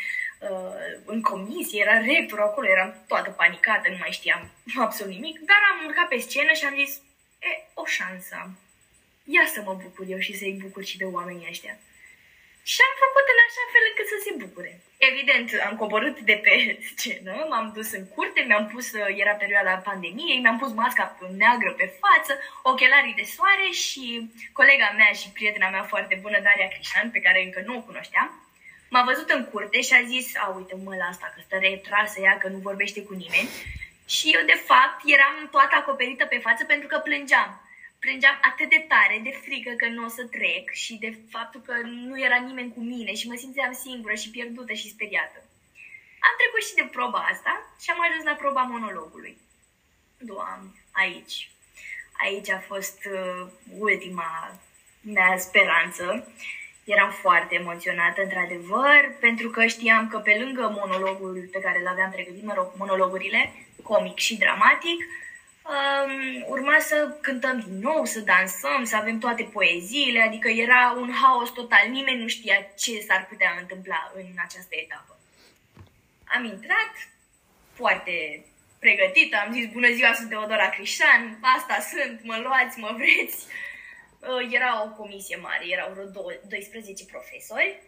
uh, 0.48 0.74
în 1.04 1.22
comisie, 1.22 1.80
era 1.80 1.98
rector 1.98 2.40
acolo, 2.40 2.68
eram 2.68 3.04
toată 3.08 3.30
panicată, 3.30 3.90
nu 3.90 3.96
mai 4.00 4.10
știam 4.10 4.50
absolut 4.86 5.12
nimic, 5.12 5.38
dar 5.40 5.60
am 5.70 5.86
urcat 5.86 6.08
pe 6.08 6.18
scenă 6.18 6.52
și 6.52 6.64
am 6.64 6.74
zis, 6.74 6.96
e, 7.38 7.50
o 7.74 7.84
șansă. 7.84 8.50
Ia 9.34 9.44
să 9.54 9.60
mă 9.66 9.74
bucur 9.82 10.04
eu 10.08 10.18
și 10.26 10.38
să-i 10.38 10.60
bucur 10.62 10.84
și 10.84 10.96
pe 10.96 11.04
oamenii 11.04 11.50
ăștia. 11.52 11.74
Și 12.70 12.80
am 12.88 12.94
făcut 13.04 13.26
în 13.34 13.40
așa 13.46 13.64
fel 13.72 13.84
încât 13.90 14.08
să 14.12 14.18
se 14.24 14.32
bucure. 14.42 14.72
Evident, 15.10 15.48
am 15.68 15.74
coborât 15.82 16.16
de 16.30 16.36
pe 16.44 16.54
scenă, 16.90 17.46
m-am 17.50 17.72
dus 17.76 17.90
în 17.98 18.04
curte, 18.14 18.40
mi-am 18.40 18.66
pus, 18.72 18.86
era 19.22 19.34
perioada 19.42 19.84
pandemiei, 19.88 20.42
mi-am 20.42 20.58
pus 20.58 20.72
masca 20.72 21.18
neagră 21.42 21.72
pe 21.72 21.86
față, 22.02 22.32
ochelarii 22.62 23.18
de 23.20 23.26
soare 23.34 23.68
și 23.84 24.30
colega 24.52 24.88
mea 24.96 25.12
și 25.20 25.28
prietena 25.36 25.68
mea 25.68 25.84
foarte 25.92 26.14
bună, 26.22 26.38
Daria 26.46 26.68
Crișan, 26.68 27.10
pe 27.10 27.24
care 27.26 27.42
încă 27.42 27.60
nu 27.66 27.76
o 27.76 27.86
cunoșteam, 27.88 28.28
m-a 28.90 29.02
văzut 29.10 29.28
în 29.30 29.44
curte 29.50 29.80
și 29.80 29.92
a 29.94 30.02
zis, 30.12 30.26
a, 30.36 30.46
uite 30.58 30.74
mă 30.84 30.94
la 30.96 31.04
asta, 31.04 31.32
că 31.34 31.40
stă 31.44 31.56
retrasă 31.56 32.20
ea, 32.20 32.38
că 32.38 32.48
nu 32.48 32.58
vorbește 32.58 33.00
cu 33.02 33.14
nimeni. 33.22 33.48
Și 34.14 34.26
eu, 34.36 34.42
de 34.52 34.58
fapt, 34.68 34.98
eram 35.04 35.48
toată 35.50 35.74
acoperită 35.76 36.24
pe 36.24 36.38
față 36.46 36.64
pentru 36.64 36.86
că 36.88 36.98
plângeam. 36.98 37.50
Plângeam 38.04 38.38
atât 38.50 38.68
de 38.68 38.84
tare, 38.92 39.16
de 39.22 39.34
frică 39.44 39.72
că 39.80 39.86
nu 39.88 40.04
o 40.04 40.08
să 40.08 40.24
trec 40.36 40.64
și 40.84 40.94
de 41.04 41.10
faptul 41.34 41.60
că 41.60 41.74
nu 42.08 42.20
era 42.26 42.38
nimeni 42.48 42.74
cu 42.74 42.80
mine 42.80 43.12
și 43.14 43.28
mă 43.28 43.36
simțeam 43.36 43.72
singură 43.72 44.14
și 44.14 44.30
pierdută 44.30 44.72
și 44.72 44.92
speriată. 44.94 45.38
Am 46.26 46.34
trecut 46.40 46.62
și 46.68 46.78
de 46.80 46.88
proba 46.96 47.18
asta 47.32 47.52
și 47.82 47.90
am 47.90 48.00
ajuns 48.00 48.24
la 48.24 48.40
proba 48.42 48.62
monologului. 48.62 49.36
Doamne, 50.18 50.70
aici. 50.90 51.50
Aici 52.24 52.50
a 52.50 52.58
fost 52.58 52.98
uh, 53.04 53.46
ultima 53.78 54.60
mea 55.00 55.38
speranță. 55.38 56.32
Eram 56.84 57.10
foarte 57.10 57.54
emoționată, 57.54 58.22
într-adevăr, 58.22 59.00
pentru 59.20 59.50
că 59.50 59.66
știam 59.66 60.08
că 60.08 60.18
pe 60.18 60.36
lângă 60.38 60.68
monologul 60.80 61.48
pe 61.52 61.60
care 61.60 61.82
l-aveam 61.82 62.10
pregătit, 62.10 62.42
mă 62.42 62.54
rog, 62.54 62.72
monologurile, 62.76 63.52
comic 63.82 64.18
și 64.18 64.36
dramatic, 64.36 64.98
Um, 65.62 66.44
urma 66.48 66.78
să 66.78 67.16
cântăm 67.20 67.60
din 67.60 67.78
nou, 67.78 68.04
să 68.04 68.20
dansăm, 68.20 68.84
să 68.84 68.96
avem 68.96 69.18
toate 69.18 69.42
poeziile, 69.42 70.20
adică 70.20 70.48
era 70.48 70.94
un 70.96 71.12
haos 71.12 71.50
total. 71.50 71.88
Nimeni 71.88 72.20
nu 72.20 72.28
știa 72.28 72.72
ce 72.78 73.00
s-ar 73.00 73.26
putea 73.28 73.56
întâmpla 73.60 74.12
în 74.14 74.26
această 74.44 74.74
etapă. 74.84 75.18
Am 76.24 76.44
intrat 76.44 76.92
foarte 77.72 78.44
pregătită, 78.78 79.36
am 79.36 79.52
zis 79.52 79.66
bună 79.66 79.90
ziua, 79.90 80.12
sunt 80.14 80.28
Teodora 80.28 80.68
Crișan, 80.68 81.38
asta 81.56 81.76
sunt, 81.90 82.20
mă 82.22 82.36
luați, 82.44 82.78
mă 82.78 82.90
vreți. 82.98 83.38
Uh, 84.28 84.54
era 84.58 84.82
o 84.84 84.88
comisie 85.00 85.36
mare, 85.36 85.64
erau 85.68 85.92
vreo 85.92 86.06
12 86.48 87.04
profesori, 87.04 87.82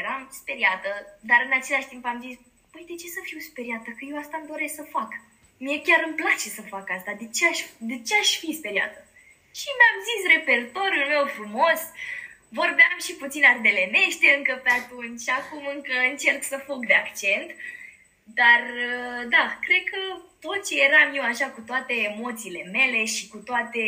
eram 0.00 0.28
speriată, 0.40 0.90
dar 1.20 1.40
în 1.46 1.52
același 1.60 1.90
timp 1.92 2.04
am 2.04 2.20
zis, 2.26 2.36
păi 2.72 2.84
de 2.90 2.94
ce 3.00 3.08
să 3.16 3.20
fiu 3.22 3.38
speriată, 3.38 3.88
că 3.90 4.02
eu 4.10 4.16
asta 4.18 4.36
îmi 4.36 4.50
doresc 4.52 4.74
să 4.74 4.92
fac. 4.96 5.10
Mie 5.58 5.80
chiar 5.86 6.02
îmi 6.06 6.20
place 6.22 6.48
să 6.56 6.62
fac 6.62 6.90
asta, 6.90 7.12
de 7.18 7.28
ce 7.36 7.46
aș, 7.46 7.58
de 7.78 7.98
ce 8.06 8.14
aș 8.22 8.30
fi 8.38 8.58
speriată? 8.60 8.98
Și 9.58 9.68
mi-am 9.76 9.98
zis 10.08 10.20
repertoriul 10.34 11.08
meu 11.14 11.24
frumos, 11.26 11.80
vorbeam 12.48 12.96
și 13.06 13.12
puțin 13.22 13.44
ardelenește 13.44 14.26
încă 14.36 14.60
pe 14.64 14.70
atunci, 14.70 15.28
acum 15.28 15.62
încă 15.74 15.94
încerc 16.10 16.42
să 16.42 16.64
fug 16.66 16.86
de 16.86 16.94
accent, 16.94 17.50
dar 18.24 18.62
da, 19.28 19.58
cred 19.66 19.82
că 19.92 20.00
tot 20.40 20.66
ce 20.66 20.82
eram 20.82 21.14
eu 21.14 21.22
așa 21.22 21.48
cu 21.50 21.60
toate 21.60 21.94
emoțiile 21.94 22.62
mele 22.72 23.04
și 23.04 23.28
cu 23.28 23.36
toate 23.36 23.82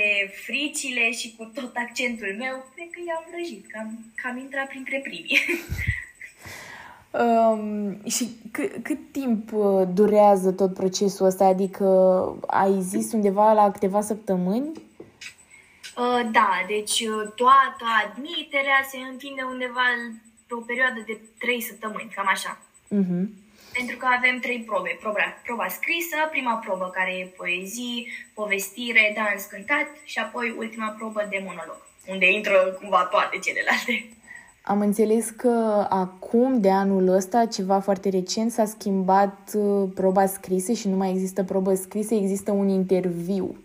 fricile 0.44 1.12
și 1.12 1.34
cu 1.36 1.44
tot 1.44 1.76
accentul 1.76 2.34
meu, 2.38 2.72
cred 2.74 2.88
că 2.90 3.00
i-am 3.06 3.26
vrăjit, 3.30 3.70
că 3.70 3.78
am, 3.80 4.12
că 4.14 4.28
am 4.28 4.38
intrat 4.38 4.68
printre 4.68 4.98
primii. 5.00 5.40
Um, 7.10 8.04
și 8.06 8.28
c- 8.50 8.82
cât 8.82 9.12
timp 9.12 9.52
uh, 9.52 9.88
durează 9.92 10.50
tot 10.52 10.74
procesul 10.74 11.26
ăsta? 11.26 11.44
Adică 11.44 11.86
ai 12.46 12.80
zis 12.80 13.12
undeva 13.12 13.52
la 13.52 13.70
câteva 13.70 14.00
săptămâni? 14.00 14.72
Uh, 15.96 16.28
da, 16.32 16.50
deci 16.66 17.00
uh, 17.00 17.32
toată 17.34 17.84
admiterea 18.04 18.80
se 18.90 18.98
întinde 19.10 19.42
undeva 19.42 19.86
pe 20.46 20.54
o 20.54 20.60
perioadă 20.60 21.00
de 21.06 21.20
trei 21.38 21.60
săptămâni, 21.60 22.12
cam 22.14 22.26
așa. 22.28 22.58
Uh-huh. 22.98 23.24
Pentru 23.72 23.96
că 23.96 24.06
avem 24.16 24.38
trei 24.38 24.60
probe. 24.60 24.98
Proba, 25.00 25.20
proba 25.44 25.68
scrisă, 25.68 26.16
prima 26.30 26.54
probă 26.54 26.90
care 26.94 27.12
e 27.12 27.34
poezii, 27.36 28.08
povestire, 28.34 29.14
dans 29.16 29.44
cântat 29.44 29.88
și 30.04 30.18
apoi 30.18 30.54
ultima 30.58 30.88
probă 30.98 31.26
de 31.30 31.42
monolog, 31.46 31.80
unde 32.06 32.30
intră 32.32 32.76
cumva 32.80 33.02
toate 33.04 33.38
celelalte. 33.38 34.08
Am 34.68 34.80
înțeles 34.80 35.30
că 35.30 35.86
acum, 35.88 36.60
de 36.60 36.70
anul 36.70 37.08
ăsta, 37.08 37.46
ceva 37.46 37.80
foarte 37.80 38.08
recent, 38.08 38.52
s-a 38.52 38.64
schimbat 38.64 39.50
uh, 39.54 39.88
proba 39.94 40.26
scrisă 40.26 40.72
și 40.72 40.88
nu 40.88 40.96
mai 40.96 41.10
există 41.10 41.44
probă 41.44 41.74
scrisă, 41.74 42.14
există 42.14 42.50
un 42.50 42.68
interviu. 42.68 43.64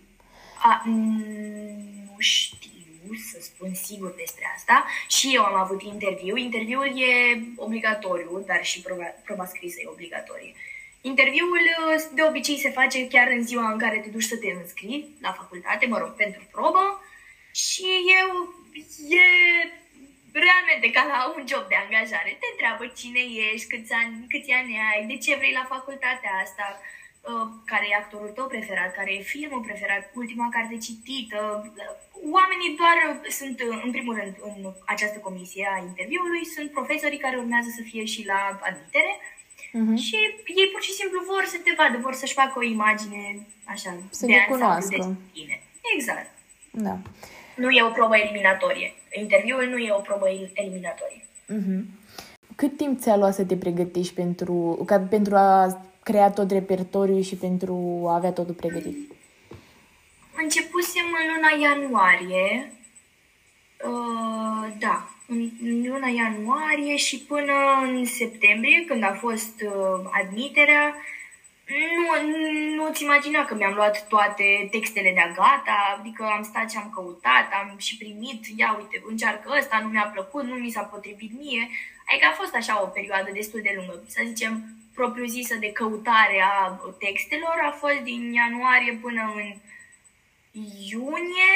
A, 0.62 0.83
nu 0.86 2.15
știu 2.17 3.13
să 3.31 3.38
spun 3.41 3.74
sigur 3.74 4.13
despre 4.17 4.43
asta. 4.55 4.86
Și 5.07 5.31
eu 5.33 5.43
am 5.43 5.55
avut 5.55 5.81
interviu. 5.81 6.36
Interviul 6.36 6.86
e 6.86 7.41
obligatoriu, 7.55 8.43
dar 8.45 8.63
și 8.63 8.81
proba, 8.81 9.03
proba 9.25 9.45
scrisă 9.45 9.77
e 9.79 9.89
obligatorie. 9.91 10.53
Interviul 11.01 11.50
uh, 11.50 12.03
de 12.13 12.24
obicei 12.27 12.57
se 12.57 12.69
face 12.69 13.07
chiar 13.07 13.27
în 13.38 13.43
ziua 13.43 13.72
în 13.72 13.77
care 13.77 13.98
te 13.98 14.10
duci 14.10 14.31
să 14.33 14.38
te 14.38 14.48
înscrii 14.62 15.17
la 15.22 15.31
facultate, 15.31 15.86
mă 15.86 15.98
rog, 15.98 16.12
pentru 16.15 16.43
probă. 16.51 17.03
Și 17.51 17.86
eu 18.22 18.53
e 19.10 19.27
realmente 20.45 20.87
ca 20.95 21.03
la 21.13 21.19
un 21.35 21.43
job 21.51 21.65
de 21.67 21.77
angajare. 21.83 22.31
Te 22.41 22.47
întreabă 22.53 22.83
cine 22.99 23.23
ești, 23.47 23.69
câți 23.71 23.93
ani, 23.99 24.13
câți 24.33 24.51
ani 24.59 24.73
ai, 24.89 25.01
de 25.11 25.17
ce 25.23 25.39
vrei 25.39 25.59
la 25.59 25.71
facultatea 25.73 26.33
asta, 26.45 26.65
uh, 26.79 27.47
care 27.71 27.85
e 27.87 28.01
actorul 28.03 28.31
tău 28.37 28.47
preferat, 28.53 28.91
care 28.99 29.11
e 29.13 29.31
filmul 29.33 29.61
preferat, 29.67 30.03
ultima 30.21 30.47
carte 30.55 30.77
citită. 30.87 31.39
Oamenii 32.39 32.75
doar 32.81 32.97
sunt, 33.39 33.57
în 33.85 33.91
primul 33.95 34.15
rând, 34.19 34.35
în 34.49 34.73
această 34.93 35.17
comisie 35.27 35.65
a 35.73 35.83
interviului, 35.89 36.45
sunt 36.55 36.71
profesorii 36.77 37.25
care 37.25 37.37
urmează 37.37 37.69
să 37.77 37.81
fie 37.91 38.05
și 38.13 38.21
la 38.31 38.39
admitere 38.69 39.13
uh-huh. 39.77 39.97
și 40.05 40.17
ei 40.59 40.69
pur 40.73 40.81
și 40.87 40.97
simplu 40.99 41.19
vor 41.31 41.43
să 41.53 41.57
te 41.63 41.73
vadă, 41.77 41.97
vor 41.97 42.13
să-și 42.13 42.39
facă 42.41 42.55
o 42.59 42.63
imagine 42.75 43.47
așa, 43.73 43.91
să 44.09 44.25
de 44.25 44.45
cunoască. 44.47 44.97
de 44.97 45.15
tine. 45.33 45.55
Exact. 45.95 46.29
Da. 46.71 46.97
Nu 47.55 47.69
e 47.69 47.83
o 47.83 47.89
probă 47.89 48.17
eliminatorie. 48.17 48.93
Interviul 49.20 49.67
nu 49.70 49.77
e 49.77 49.91
o 49.91 50.00
probă 50.00 50.25
eliminatorie. 50.53 51.25
Uh-huh. 51.50 51.82
Cât 52.55 52.77
timp 52.77 53.00
ți-a 53.00 53.17
luat 53.17 53.34
să 53.34 53.43
te 53.43 53.58
pregătești 53.58 54.13
pentru, 54.13 54.84
ca, 54.86 55.00
pentru 55.00 55.36
a 55.36 55.82
crea 56.03 56.29
tot 56.29 56.51
repertoriul 56.51 57.22
și 57.22 57.36
pentru 57.36 58.05
a 58.08 58.15
avea 58.15 58.32
totul 58.32 58.53
pregătit? 58.53 59.12
Începusem 60.43 61.05
în 61.20 61.25
luna 61.34 61.67
ianuarie. 61.67 62.72
Uh, 63.86 64.74
da, 64.79 65.10
în 65.27 65.51
luna 65.88 66.08
ianuarie 66.08 66.96
și 66.96 67.20
până 67.20 67.53
în 67.82 68.05
septembrie, 68.05 68.86
când 68.88 69.03
a 69.03 69.17
fost 69.20 69.62
uh, 69.62 70.10
admiterea, 70.24 70.96
nu, 71.97 72.31
nu-ți 72.75 73.03
imagina 73.03 73.45
că 73.45 73.55
mi-am 73.55 73.73
luat 73.73 74.07
toate 74.07 74.67
textele 74.71 75.11
de 75.13 75.31
gata, 75.35 75.97
adică 75.99 76.23
am 76.23 76.43
stat 76.43 76.71
și 76.71 76.77
am 76.77 76.91
căutat, 76.95 77.47
am 77.61 77.77
și 77.77 77.97
primit, 77.97 78.45
ia 78.55 78.75
uite, 78.79 79.03
încearcă 79.07 79.55
ăsta, 79.57 79.79
nu 79.79 79.87
mi-a 79.89 80.09
plăcut, 80.13 80.43
nu 80.43 80.55
mi 80.55 80.71
s-a 80.71 80.81
potrivit 80.81 81.31
mie. 81.39 81.69
Adică 82.07 82.25
a 82.27 82.39
fost 82.41 82.55
așa 82.55 82.81
o 82.81 82.85
perioadă 82.85 83.29
destul 83.33 83.61
de 83.63 83.73
lungă, 83.75 84.03
să 84.07 84.21
zicem, 84.25 84.63
propriu-zisă 84.93 85.55
de 85.55 85.71
căutare 85.71 86.43
a 86.51 86.79
textelor, 86.99 87.57
a 87.63 87.71
fost 87.71 87.99
din 87.99 88.33
ianuarie 88.33 88.93
până 89.01 89.33
în 89.35 89.53
iunie 90.91 91.53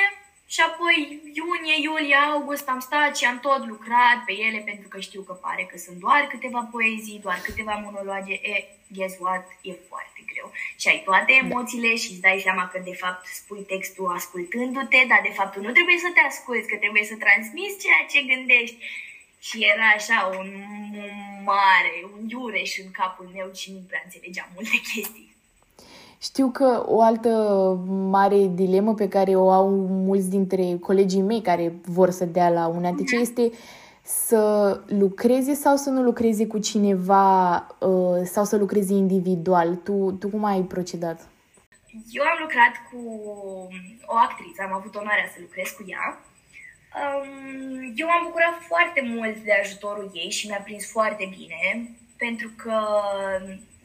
și 0.53 0.59
apoi 0.69 1.21
iunie, 1.39 1.75
iulie, 1.81 2.15
august 2.15 2.67
am 2.67 2.79
stat 2.79 3.17
și 3.17 3.25
am 3.25 3.39
tot 3.39 3.67
lucrat 3.67 4.17
pe 4.25 4.33
ele 4.47 4.59
pentru 4.65 4.87
că 4.87 4.99
știu 4.99 5.21
că 5.21 5.33
pare 5.33 5.63
că 5.71 5.77
sunt 5.77 5.97
doar 5.97 6.27
câteva 6.29 6.69
poezii, 6.71 7.19
doar 7.23 7.39
câteva 7.43 7.73
monologe. 7.85 8.33
E, 8.33 8.55
guess 8.87 9.15
what? 9.19 9.45
E 9.61 9.73
foarte 9.89 10.21
greu. 10.31 10.51
Și 10.75 10.87
ai 10.87 11.01
toate 11.05 11.31
da. 11.39 11.45
emoțiile 11.45 11.95
și 11.95 12.11
îți 12.11 12.21
dai 12.21 12.39
seama 12.43 12.67
că 12.67 12.81
de 12.83 12.93
fapt 12.93 13.25
spui 13.25 13.63
textul 13.73 14.13
ascultându-te, 14.15 15.05
dar 15.07 15.21
de 15.23 15.33
fapt 15.37 15.51
tu 15.53 15.61
nu 15.61 15.71
trebuie 15.71 15.97
să 15.97 16.11
te 16.13 16.19
asculți, 16.19 16.67
că 16.67 16.75
trebuie 16.75 17.03
să 17.03 17.15
transmiți 17.15 17.81
ceea 17.83 18.03
ce 18.11 18.33
gândești. 18.33 18.77
Și 19.39 19.65
era 19.73 19.87
așa 19.95 20.19
un, 20.39 20.49
un 21.03 21.43
mare, 21.43 21.95
un 22.13 22.29
iureș 22.29 22.77
în 22.77 22.91
capul 22.91 23.29
meu 23.33 23.53
și 23.53 23.71
nu 23.71 23.79
prea 23.87 24.01
înțelegeam 24.03 24.49
multe 24.53 24.77
chestii. 24.93 25.26
Știu 26.19 26.49
că 26.49 26.83
o 26.85 27.01
altă 27.01 27.29
mare 27.87 28.47
dilemă 28.53 28.93
pe 28.93 29.07
care 29.07 29.35
o 29.35 29.49
au 29.49 29.69
mulți 29.87 30.29
dintre 30.29 30.77
colegii 30.81 31.21
mei 31.21 31.41
care 31.41 31.73
vor 31.85 32.09
să 32.09 32.25
dea 32.25 32.49
la 32.49 32.67
un 32.67 32.85
ATC 32.85 32.99
mm-hmm. 32.99 33.21
este 33.21 33.51
să 34.01 34.81
lucreze 34.85 35.53
sau 35.53 35.75
să 35.75 35.89
nu 35.89 36.01
lucreze 36.01 36.47
cu 36.47 36.57
cineva 36.57 37.55
uh, 37.79 38.21
sau 38.23 38.43
să 38.43 38.57
lucreze 38.57 38.93
individual. 38.93 39.75
Tu, 39.75 40.11
tu 40.19 40.29
cum 40.29 40.43
ai 40.43 40.61
procedat? 40.61 41.27
Eu 42.11 42.23
am 42.23 42.37
lucrat 42.41 42.73
cu 42.89 42.99
o 44.05 44.15
actriță, 44.15 44.61
am 44.61 44.73
avut 44.73 44.95
onoarea 44.95 45.27
să 45.33 45.37
lucrez 45.41 45.69
cu 45.69 45.83
ea. 45.87 46.19
Um, 47.01 47.93
eu 47.95 48.09
am 48.09 48.23
bucurat 48.23 48.55
foarte 48.67 49.01
mult 49.15 49.37
de 49.37 49.53
ajutorul 49.61 50.11
ei 50.13 50.29
și 50.29 50.47
mi-a 50.47 50.61
prins 50.63 50.91
foarte 50.91 51.29
bine, 51.37 51.91
pentru 52.17 52.49
că 52.55 52.79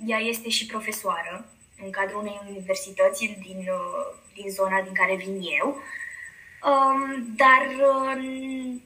ea 0.06 0.18
este 0.18 0.48
și 0.48 0.66
profesoară 0.66 1.51
în 1.84 1.90
cadrul 1.90 2.20
unei 2.20 2.40
universități 2.48 3.36
din, 3.46 3.58
uh, 3.58 4.06
din 4.34 4.50
zona 4.50 4.80
din 4.82 4.92
care 4.92 5.14
vin 5.16 5.40
eu. 5.60 5.82
Um, 6.70 7.26
dar 7.36 7.62
um, 7.90 8.82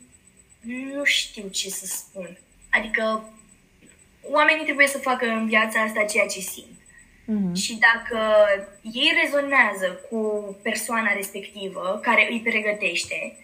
nu 0.61 1.05
știu 1.05 1.49
ce 1.49 1.69
să 1.71 1.87
spun. 1.87 2.39
Adică 2.71 3.25
oamenii 4.23 4.65
trebuie 4.65 4.87
să 4.87 4.99
facă 4.99 5.27
în 5.27 5.47
viața 5.47 5.81
asta 5.81 6.05
ceea 6.05 6.27
ce 6.27 6.41
simt. 6.41 6.77
Mm-hmm. 7.27 7.55
Și 7.55 7.79
dacă 7.79 8.21
ei 8.83 9.13
rezonează 9.23 10.01
cu 10.11 10.21
persoana 10.63 11.13
respectivă 11.13 11.99
care 12.03 12.29
îi 12.31 12.41
pregătește, 12.41 13.37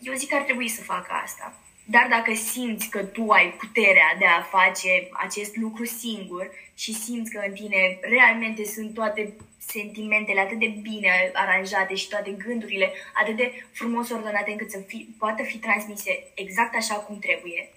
eu 0.00 0.14
zic 0.14 0.28
că 0.28 0.34
ar 0.34 0.42
trebui 0.42 0.68
să 0.68 0.82
facă 0.82 1.12
asta. 1.24 1.54
Dar 1.84 2.06
dacă 2.10 2.34
simți 2.34 2.88
că 2.88 3.04
tu 3.04 3.30
ai 3.30 3.50
puterea 3.50 4.16
de 4.18 4.24
a 4.24 4.42
face 4.42 5.08
acest 5.12 5.56
lucru 5.56 5.84
singur 5.84 6.50
și 6.74 6.94
simți 6.94 7.30
că 7.30 7.42
în 7.46 7.52
tine 7.52 7.98
realmente 8.00 8.64
sunt 8.64 8.94
toate 8.94 9.32
sentimentele 9.58 10.40
atât 10.40 10.58
de 10.58 10.74
bine 10.80 11.30
aranjate 11.32 11.94
și 11.94 12.08
toate 12.08 12.30
gândurile 12.30 12.92
atât 13.22 13.36
de 13.36 13.64
frumos 13.72 14.10
ordonate 14.10 14.50
încât 14.50 14.70
să 14.70 14.78
fi, 14.86 15.08
poată 15.18 15.42
fi 15.42 15.58
transmise 15.58 16.24
exact 16.34 16.74
așa 16.74 16.94
cum 16.94 17.18
trebuie, 17.18 17.72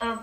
uh, 0.00 0.20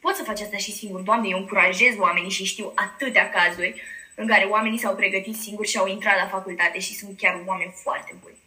poți 0.00 0.16
să 0.16 0.24
faci 0.24 0.40
asta 0.40 0.56
și 0.56 0.72
singur. 0.72 1.00
Doamne, 1.00 1.28
eu 1.28 1.38
încurajez 1.38 1.98
oamenii 1.98 2.30
și 2.30 2.44
știu 2.44 2.72
atâtea 2.74 3.30
cazuri 3.30 3.82
în 4.14 4.26
care 4.26 4.44
oamenii 4.44 4.78
s-au 4.78 4.94
pregătit 4.94 5.36
singuri 5.36 5.68
și 5.68 5.78
au 5.78 5.86
intrat 5.86 6.16
la 6.16 6.28
facultate 6.28 6.78
și 6.78 6.94
sunt 6.94 7.18
chiar 7.18 7.42
oameni 7.46 7.74
foarte 7.82 8.14
buni 8.22 8.41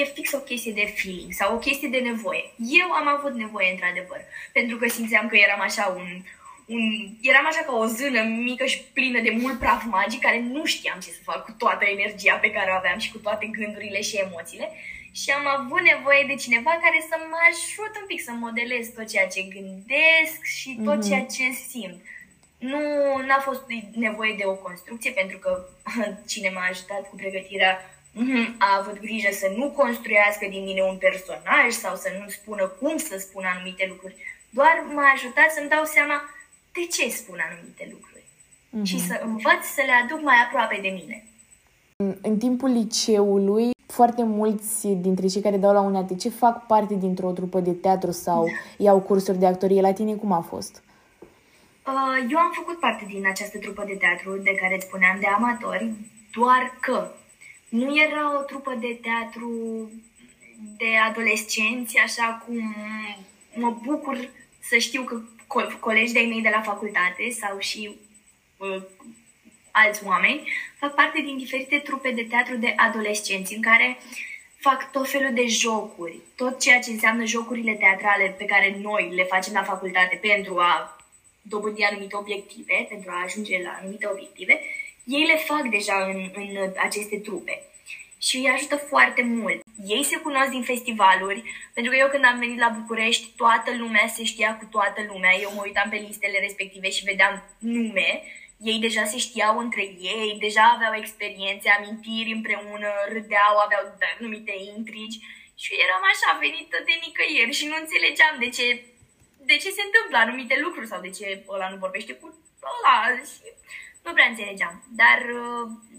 e 0.00 0.04
fix 0.04 0.32
o 0.32 0.38
chestie 0.38 0.72
de 0.72 0.92
feeling 0.96 1.32
sau 1.32 1.54
o 1.54 1.58
chestie 1.58 1.88
de 1.88 1.98
nevoie. 1.98 2.44
Eu 2.82 2.88
am 2.90 3.08
avut 3.08 3.34
nevoie, 3.34 3.70
într-adevăr, 3.70 4.20
pentru 4.52 4.76
că 4.76 4.88
simțeam 4.88 5.26
că 5.28 5.36
eram 5.36 5.60
așa 5.60 5.84
un, 5.96 6.08
un... 6.66 6.82
Eram 7.20 7.46
așa 7.46 7.62
ca 7.66 7.72
o 7.72 7.86
zână 7.86 8.22
mică 8.22 8.64
și 8.66 8.82
plină 8.92 9.20
de 9.20 9.36
mult 9.40 9.58
praf 9.58 9.82
magic, 9.84 10.20
care 10.20 10.40
nu 10.40 10.64
știam 10.64 10.98
ce 11.00 11.10
să 11.10 11.20
fac 11.22 11.44
cu 11.44 11.52
toată 11.52 11.84
energia 11.84 12.36
pe 12.36 12.50
care 12.50 12.70
o 12.70 12.76
aveam 12.76 12.98
și 12.98 13.12
cu 13.12 13.18
toate 13.18 13.46
gândurile 13.46 14.00
și 14.00 14.16
emoțiile. 14.16 14.68
Și 15.12 15.30
am 15.30 15.46
avut 15.46 15.80
nevoie 15.80 16.24
de 16.26 16.34
cineva 16.34 16.70
care 16.84 16.98
să 17.08 17.16
mă 17.30 17.38
ajut 17.50 17.92
un 18.00 18.06
pic 18.06 18.20
să 18.22 18.32
modelez 18.32 18.88
tot 18.88 19.08
ceea 19.08 19.26
ce 19.26 19.50
gândesc 19.54 20.40
și 20.42 20.80
tot 20.84 20.98
mm-hmm. 20.98 21.08
ceea 21.08 21.24
ce 21.24 21.44
simt. 21.68 22.00
Nu 22.58 22.78
a 23.36 23.40
fost 23.40 23.62
nevoie 23.94 24.34
de 24.38 24.44
o 24.46 24.54
construcție, 24.54 25.10
pentru 25.10 25.38
că 25.38 25.68
cine 26.30 26.50
m-a 26.54 26.66
ajutat 26.70 27.08
cu 27.08 27.16
pregătirea 27.16 27.72
mhm, 27.74 27.95
a 28.58 28.68
avut 28.80 29.00
grijă 29.00 29.28
să 29.32 29.52
nu 29.56 29.66
construiască 29.70 30.46
din 30.50 30.64
mine 30.64 30.82
un 30.82 30.96
personaj 30.96 31.68
sau 31.84 31.94
să 31.96 32.08
nu 32.20 32.28
spună 32.28 32.64
cum 32.80 32.96
să 32.96 33.16
spună 33.18 33.46
anumite 33.54 33.84
lucruri. 33.88 34.16
Doar 34.50 34.84
m-a 34.94 35.12
ajutat 35.14 35.50
să-mi 35.50 35.68
dau 35.68 35.84
seama 35.84 36.16
de 36.72 36.82
ce 36.94 37.10
spun 37.10 37.38
anumite 37.48 37.84
lucruri 37.94 38.24
mm-hmm. 38.76 38.88
și 38.90 38.98
să 39.06 39.20
învăț 39.22 39.62
să 39.76 39.82
le 39.86 39.94
aduc 40.02 40.20
mai 40.22 40.38
aproape 40.46 40.78
de 40.82 40.88
mine. 40.88 41.24
În 42.22 42.38
timpul 42.38 42.70
liceului, 42.70 43.70
foarte 43.86 44.22
mulți 44.24 44.86
dintre 44.86 45.26
cei 45.26 45.42
care 45.42 45.56
dau 45.56 45.72
la 45.72 45.80
UNATC 45.80 46.36
fac 46.38 46.66
parte 46.66 46.94
dintr-o 46.94 47.30
trupă 47.30 47.60
de 47.60 47.72
teatru 47.72 48.10
sau 48.10 48.44
da. 48.44 48.84
iau 48.84 49.00
cursuri 49.00 49.38
de 49.38 49.46
actorie. 49.46 49.80
La 49.80 49.92
tine 49.92 50.14
cum 50.14 50.32
a 50.32 50.40
fost? 50.40 50.82
Uh, 51.86 52.26
eu 52.30 52.38
am 52.38 52.52
făcut 52.54 52.80
parte 52.80 53.04
din 53.08 53.26
această 53.26 53.58
trupă 53.58 53.84
de 53.86 53.94
teatru 53.94 54.36
de 54.36 54.54
care 54.54 54.74
îți 54.74 54.86
spuneam 54.86 55.16
de 55.20 55.26
amatori, 55.26 55.92
doar 56.32 56.76
că 56.80 57.10
nu 57.76 58.00
era 58.00 58.38
o 58.38 58.42
trupă 58.42 58.74
de 58.74 58.98
teatru 59.02 59.50
de 60.76 60.96
adolescenți, 61.08 61.98
așa 61.98 62.42
cum 62.46 62.74
mă 63.54 63.70
bucur 63.82 64.30
să 64.60 64.76
știu 64.76 65.02
că 65.02 65.20
co- 65.44 65.78
colegi 65.80 66.12
de-ai 66.12 66.26
mei 66.26 66.40
de 66.40 66.48
la 66.54 66.62
facultate 66.62 67.30
sau 67.30 67.58
și 67.58 67.96
uh, 68.56 68.82
alți 69.70 70.04
oameni 70.04 70.48
fac 70.78 70.94
parte 70.94 71.20
din 71.20 71.36
diferite 71.36 71.78
trupe 71.78 72.10
de 72.10 72.22
teatru 72.22 72.56
de 72.56 72.74
adolescenți 72.76 73.54
în 73.54 73.62
care 73.62 73.98
fac 74.58 74.90
tot 74.90 75.08
felul 75.08 75.34
de 75.34 75.46
jocuri, 75.46 76.18
tot 76.36 76.60
ceea 76.60 76.80
ce 76.80 76.90
înseamnă 76.90 77.24
jocurile 77.24 77.72
teatrale 77.72 78.34
pe 78.38 78.44
care 78.44 78.78
noi 78.82 79.10
le 79.14 79.24
facem 79.24 79.52
la 79.52 79.62
facultate 79.62 80.18
pentru 80.22 80.58
a 80.58 80.96
dobândi 81.42 81.82
anumite 81.82 82.16
obiective, 82.16 82.86
pentru 82.88 83.10
a 83.10 83.22
ajunge 83.24 83.62
la 83.62 83.78
anumite 83.80 84.08
obiective, 84.12 84.60
ei 85.06 85.24
le 85.26 85.36
fac 85.36 85.64
deja 85.76 85.96
în, 86.04 86.30
în 86.34 86.72
aceste 86.76 87.18
trupe 87.18 87.62
și 88.26 88.36
îi 88.36 88.48
ajută 88.48 88.76
foarte 88.76 89.22
mult. 89.22 89.60
Ei 89.86 90.04
se 90.04 90.16
cunosc 90.16 90.50
din 90.50 90.62
festivaluri, 90.62 91.42
pentru 91.74 91.92
că 91.92 91.98
eu 91.98 92.08
când 92.08 92.24
am 92.24 92.38
venit 92.38 92.58
la 92.58 92.74
București, 92.78 93.26
toată 93.36 93.70
lumea 93.76 94.06
se 94.06 94.24
știa 94.24 94.56
cu 94.56 94.64
toată 94.70 95.00
lumea. 95.10 95.34
Eu 95.44 95.50
mă 95.54 95.62
uitam 95.64 95.88
pe 95.90 96.04
listele 96.06 96.38
respective 96.38 96.90
și 96.90 97.04
vedeam 97.04 97.34
nume. 97.58 98.22
Ei 98.70 98.78
deja 98.78 99.04
se 99.04 99.18
știau 99.18 99.58
între 99.58 99.82
ei, 100.16 100.36
deja 100.40 100.64
aveau 100.74 100.94
experiențe, 100.96 101.68
amintiri 101.68 102.36
împreună, 102.38 102.90
râdeau, 103.14 103.54
aveau 103.64 103.84
anumite 104.18 104.54
intrigi. 104.76 105.18
Și 105.62 105.72
eram 105.84 106.02
așa 106.12 106.38
venită 106.44 106.76
de 106.88 106.94
nicăieri 107.04 107.58
și 107.58 107.66
nu 107.70 107.76
înțelegeam 107.78 108.34
de 108.44 108.48
ce, 108.56 108.66
de 109.50 109.56
ce 109.62 109.68
se 109.76 109.82
întâmplă 109.84 110.16
anumite 110.18 110.56
lucruri 110.64 110.90
sau 110.92 111.00
de 111.06 111.10
ce 111.16 111.26
ăla 111.54 111.68
nu 111.68 111.76
vorbește 111.84 112.12
cu 112.20 112.26
ăla. 112.72 112.96
Și 113.30 113.46
nu 114.06 114.12
prea 114.12 114.28
înțelegeam. 114.28 114.82
Dar 115.00 115.18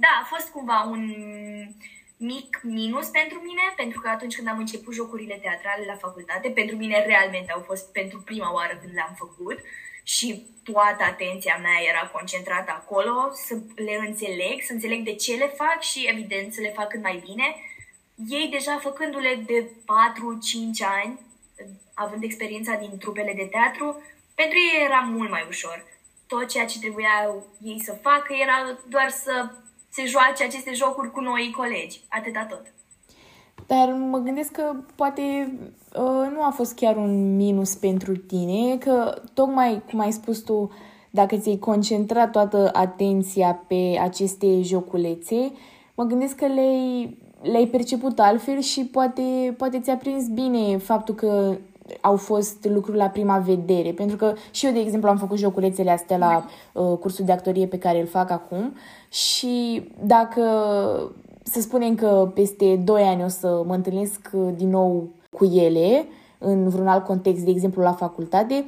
da, 0.04 0.12
a 0.22 0.26
fost 0.34 0.48
cumva 0.50 0.80
un 0.94 1.04
mic 2.18 2.60
minus 2.64 3.08
pentru 3.08 3.40
mine, 3.40 3.66
pentru 3.76 4.00
că 4.00 4.08
atunci 4.10 4.36
când 4.36 4.48
am 4.48 4.58
început 4.58 4.94
jocurile 4.94 5.36
teatrale 5.36 5.86
la 5.86 5.96
facultate, 5.96 6.50
pentru 6.50 6.76
mine 6.76 7.06
realmente 7.06 7.52
au 7.52 7.64
fost 7.66 7.92
pentru 7.92 8.20
prima 8.20 8.54
oară 8.54 8.78
când 8.82 8.94
le-am 8.94 9.16
făcut 9.18 9.60
și 10.04 10.46
toată 10.64 11.04
atenția 11.04 11.58
mea 11.62 11.78
era 11.90 12.08
concentrată 12.08 12.72
acolo, 12.72 13.32
să 13.34 13.58
le 13.76 13.96
înțeleg, 14.08 14.62
să 14.62 14.74
înțeleg 14.74 15.04
de 15.04 15.16
ce 15.16 15.36
le 15.36 15.48
fac 15.48 15.82
și, 15.82 16.08
evident, 16.12 16.54
să 16.54 16.62
le 16.62 16.72
fac 16.76 16.88
cât 16.88 17.02
mai 17.02 17.24
bine. 17.26 17.56
Ei 18.30 18.48
deja 18.52 18.78
făcându-le 18.78 19.44
de 19.46 19.60
4-5 19.64 19.70
ani, 21.02 21.20
având 21.94 22.24
experiența 22.24 22.76
din 22.76 22.98
trupele 22.98 23.34
de 23.34 23.48
teatru, 23.52 24.04
pentru 24.36 24.58
ei 24.58 24.86
era 24.86 25.00
mult 25.00 25.30
mai 25.30 25.46
ușor. 25.48 25.97
Tot 26.28 26.48
ceea 26.48 26.66
ce 26.66 26.80
trebuia 26.80 27.36
ei 27.62 27.82
să 27.84 27.98
facă 28.02 28.34
era 28.42 28.78
doar 28.90 29.10
să 29.10 29.50
se 29.90 30.06
joace 30.06 30.44
aceste 30.44 30.74
jocuri 30.74 31.12
cu 31.12 31.20
noi 31.20 31.54
colegi. 31.58 32.02
Atâta 32.10 32.46
tot. 32.50 32.62
Dar 33.68 33.94
mă 33.94 34.18
gândesc 34.18 34.52
că 34.52 34.76
poate 34.96 35.22
uh, 35.94 36.32
nu 36.34 36.44
a 36.44 36.50
fost 36.50 36.76
chiar 36.76 36.96
un 36.96 37.36
minus 37.36 37.76
pentru 37.76 38.16
tine, 38.16 38.78
că 38.78 39.22
tocmai 39.34 39.84
cum 39.90 40.00
ai 40.00 40.12
spus 40.12 40.40
tu, 40.40 40.72
dacă 41.10 41.38
ți-ai 41.38 41.58
concentrat 41.58 42.32
toată 42.32 42.70
atenția 42.74 43.64
pe 43.68 43.98
aceste 44.02 44.62
joculețe, 44.62 45.52
mă 45.96 46.04
gândesc 46.04 46.36
că 46.36 46.46
le-ai, 46.46 47.18
le-ai 47.42 47.66
perceput 47.66 48.20
altfel 48.20 48.60
și 48.60 48.86
poate, 48.86 49.56
poate 49.58 49.80
ți-a 49.80 49.96
prins 49.96 50.28
bine 50.28 50.78
faptul 50.78 51.16
că 51.16 51.58
au 52.02 52.16
fost 52.16 52.68
lucruri 52.70 52.98
la 52.98 53.08
prima 53.08 53.38
vedere. 53.38 53.92
Pentru 53.92 54.18
că 54.18 54.34
și 54.52 54.66
eu, 54.66 54.72
de 54.72 54.80
exemplu, 54.80 55.10
am 55.10 55.18
făcut 55.18 55.38
joculețele 55.38 55.92
astea 55.92 56.18
la 56.18 56.46
uh, 56.74 56.98
cursul 56.98 57.26
de 57.26 57.32
actorie 57.32 57.66
pe 57.66 57.78
care 57.78 58.00
îl 58.00 58.08
fac 58.08 58.32
acum 58.32 58.76
și 59.10 59.84
dacă 60.04 60.42
să 61.44 61.62
spunem 61.62 61.96
că 61.96 62.32
peste 62.34 62.76
2 62.76 63.02
ani 63.02 63.24
o 63.24 63.28
să 63.28 63.64
mă 63.66 63.74
întâlnesc 63.74 64.30
din 64.56 64.70
nou 64.70 65.08
cu 65.32 65.46
ele 65.46 66.06
în 66.38 66.70
vreun 66.70 66.88
alt 66.88 67.06
context, 67.06 67.44
de 67.44 67.52
exemplu 67.52 67.82
la 67.82 67.92
facultate, 67.92 68.66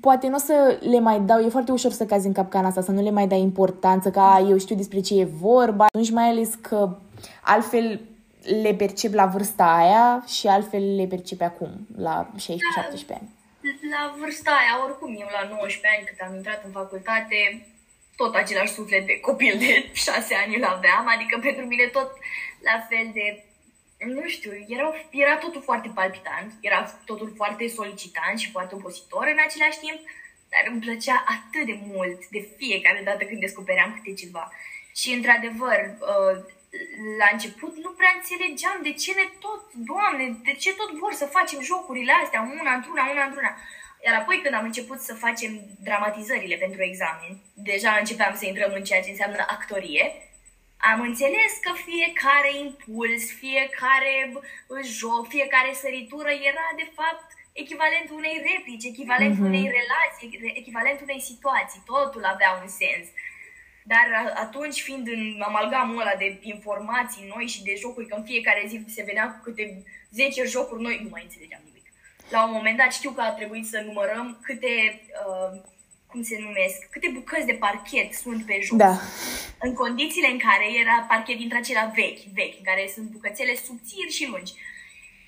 poate 0.00 0.28
nu 0.28 0.34
o 0.34 0.38
să 0.38 0.78
le 0.80 1.00
mai 1.00 1.20
dau, 1.20 1.38
e 1.38 1.48
foarte 1.48 1.72
ușor 1.72 1.90
să 1.90 2.04
cazi 2.04 2.26
în 2.26 2.32
capcana 2.32 2.66
asta, 2.66 2.80
să 2.80 2.90
nu 2.90 3.02
le 3.02 3.10
mai 3.10 3.28
dai 3.28 3.40
importanță, 3.40 4.10
că 4.10 4.20
a, 4.20 4.46
eu 4.48 4.56
știu 4.56 4.76
despre 4.76 5.00
ce 5.00 5.20
e 5.20 5.28
vorba, 5.40 5.84
atunci 5.84 6.10
mai 6.10 6.28
ales 6.28 6.54
că 6.54 6.96
altfel 7.44 8.00
le 8.62 8.74
percep 8.74 9.12
la 9.12 9.26
vârsta 9.26 9.64
aia 9.64 10.24
și 10.26 10.46
altfel 10.46 10.96
le 10.96 11.06
percep 11.06 11.40
acum, 11.40 11.86
la 11.96 12.30
16-17 12.34 12.38
da, 13.06 13.14
ani. 13.14 13.34
La 13.90 14.14
vârsta 14.18 14.50
aia, 14.50 14.84
oricum, 14.84 15.10
eu 15.20 15.28
la 15.38 15.48
19 15.48 15.80
ani, 15.96 16.06
când 16.06 16.20
am 16.28 16.36
intrat 16.36 16.64
în 16.64 16.70
facultate, 16.70 17.66
tot 18.16 18.34
același 18.34 18.72
suflet 18.72 19.06
de 19.06 19.20
copil 19.20 19.54
de 19.58 19.90
6 20.06 20.34
ani 20.34 20.56
îl 20.56 20.64
aveam, 20.64 21.04
adică 21.14 21.38
pentru 21.38 21.64
mine 21.64 21.86
tot 21.86 22.10
la 22.68 22.86
fel 22.88 23.10
de 23.12 23.46
nu 23.98 24.28
știu, 24.28 24.52
era, 24.68 24.92
era 25.10 25.36
totul 25.36 25.62
foarte 25.62 25.90
palpitant, 25.94 26.52
era 26.60 27.00
totul 27.04 27.32
foarte 27.36 27.68
solicitant 27.68 28.38
și 28.38 28.50
foarte 28.50 28.74
obositor 28.74 29.26
în 29.32 29.40
același 29.46 29.78
timp, 29.78 30.00
dar 30.48 30.62
îmi 30.70 30.80
plăcea 30.80 31.24
atât 31.36 31.66
de 31.66 31.78
mult 31.92 32.28
de 32.28 32.48
fiecare 32.56 33.00
dată 33.04 33.24
când 33.24 33.40
descopeream 33.40 33.92
câte 33.94 34.14
ceva. 34.22 34.52
Și, 34.94 35.12
într-adevăr, 35.12 35.78
uh, 36.00 36.44
la 37.20 37.28
început 37.32 37.76
nu 37.84 37.90
prea 37.90 38.12
înțelegeam 38.16 38.78
de 38.82 38.92
ce 38.92 39.12
ne 39.12 39.26
tot, 39.44 39.62
doamne, 39.90 40.24
de 40.48 40.52
ce 40.52 40.74
tot 40.74 40.90
vor 41.02 41.12
să 41.12 41.34
facem 41.36 41.60
jocurile 41.60 42.12
astea, 42.22 42.40
una 42.60 42.72
într-una, 42.74 43.10
una 43.10 43.24
într-una. 43.24 43.52
Iar 44.04 44.14
apoi 44.20 44.40
când 44.42 44.54
am 44.54 44.64
început 44.64 45.00
să 45.00 45.14
facem 45.14 45.52
dramatizările 45.88 46.56
pentru 46.56 46.82
examen, 46.82 47.32
deja 47.54 47.96
începeam 47.98 48.34
să 48.36 48.46
intrăm 48.46 48.72
în 48.74 48.84
ceea 48.84 49.02
ce 49.02 49.10
înseamnă 49.10 49.44
actorie, 49.48 50.04
am 50.76 51.00
înțeles 51.00 51.52
că 51.64 51.72
fiecare 51.88 52.50
impuls, 52.64 53.24
fiecare 53.44 54.14
joc, 54.84 55.28
fiecare 55.28 55.72
săritură 55.72 56.30
era 56.50 56.66
de 56.76 56.88
fapt 56.94 57.26
echivalentul 57.52 58.16
unei 58.16 58.36
replici, 58.50 58.90
echivalentul 58.92 59.44
mm-hmm. 59.44 59.52
unei 59.52 59.74
relații, 59.80 60.28
echivalentul 60.62 61.08
unei 61.08 61.28
situații. 61.30 61.82
Totul 61.94 62.24
avea 62.24 62.50
un 62.62 62.68
sens. 62.68 63.06
Dar 63.92 64.32
atunci, 64.34 64.82
fiind 64.82 65.06
în 65.08 65.42
amalgamul 65.48 66.00
ăla 66.00 66.14
de 66.18 66.38
informații 66.40 67.32
noi 67.34 67.46
și 67.46 67.62
de 67.62 67.74
jocuri, 67.78 68.06
că 68.06 68.14
în 68.16 68.24
fiecare 68.24 68.64
zi 68.68 68.84
se 68.88 69.02
venea 69.02 69.26
cu 69.30 69.38
câte 69.42 69.82
10 70.10 70.44
jocuri 70.44 70.82
noi, 70.82 71.00
nu 71.02 71.08
mai 71.10 71.22
înțelegeam 71.22 71.60
nimic. 71.64 71.86
La 72.30 72.44
un 72.46 72.52
moment 72.52 72.76
dat 72.76 72.92
știu 72.92 73.10
că 73.10 73.20
a 73.20 73.30
trebuit 73.30 73.66
să 73.66 73.82
numărăm 73.84 74.38
câte, 74.42 74.74
uh, 75.26 75.60
cum 76.06 76.22
se 76.22 76.36
numesc, 76.40 76.76
câte 76.90 77.08
bucăți 77.14 77.46
de 77.46 77.52
parchet 77.52 78.12
sunt 78.12 78.46
pe 78.46 78.58
joc. 78.62 78.78
Da. 78.78 78.94
În 79.58 79.72
condițiile 79.74 80.30
în 80.30 80.38
care 80.38 80.66
era 80.82 81.06
parchet 81.08 81.36
dintre 81.36 81.58
acelea 81.58 81.92
vechi, 81.94 82.22
vechi, 82.34 82.58
în 82.58 82.64
care 82.64 82.90
sunt 82.94 83.06
bucățele 83.10 83.54
subțiri 83.66 84.12
și 84.16 84.28
lungi. 84.28 84.52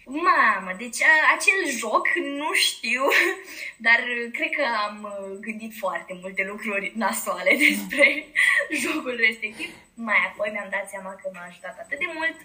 Mamă, 0.09 0.71
deci 0.83 1.01
a, 1.03 1.15
acel 1.37 1.61
joc 1.83 2.07
nu 2.41 2.51
știu, 2.67 3.03
dar 3.87 4.01
cred 4.37 4.51
că 4.59 4.65
am 4.87 4.97
uh, 5.13 5.39
gândit 5.47 5.73
foarte 5.83 6.13
multe 6.23 6.43
lucruri 6.51 6.93
nasoale 7.05 7.53
despre 7.67 8.05
jocul 8.83 9.17
respectiv. 9.27 9.69
Mai 9.95 10.21
apoi 10.29 10.49
mi-am 10.53 10.71
dat 10.77 10.87
seama 10.93 11.13
că 11.21 11.27
m-a 11.33 11.45
ajutat 11.49 11.77
atât 11.79 11.99
de 11.99 12.11
mult 12.19 12.39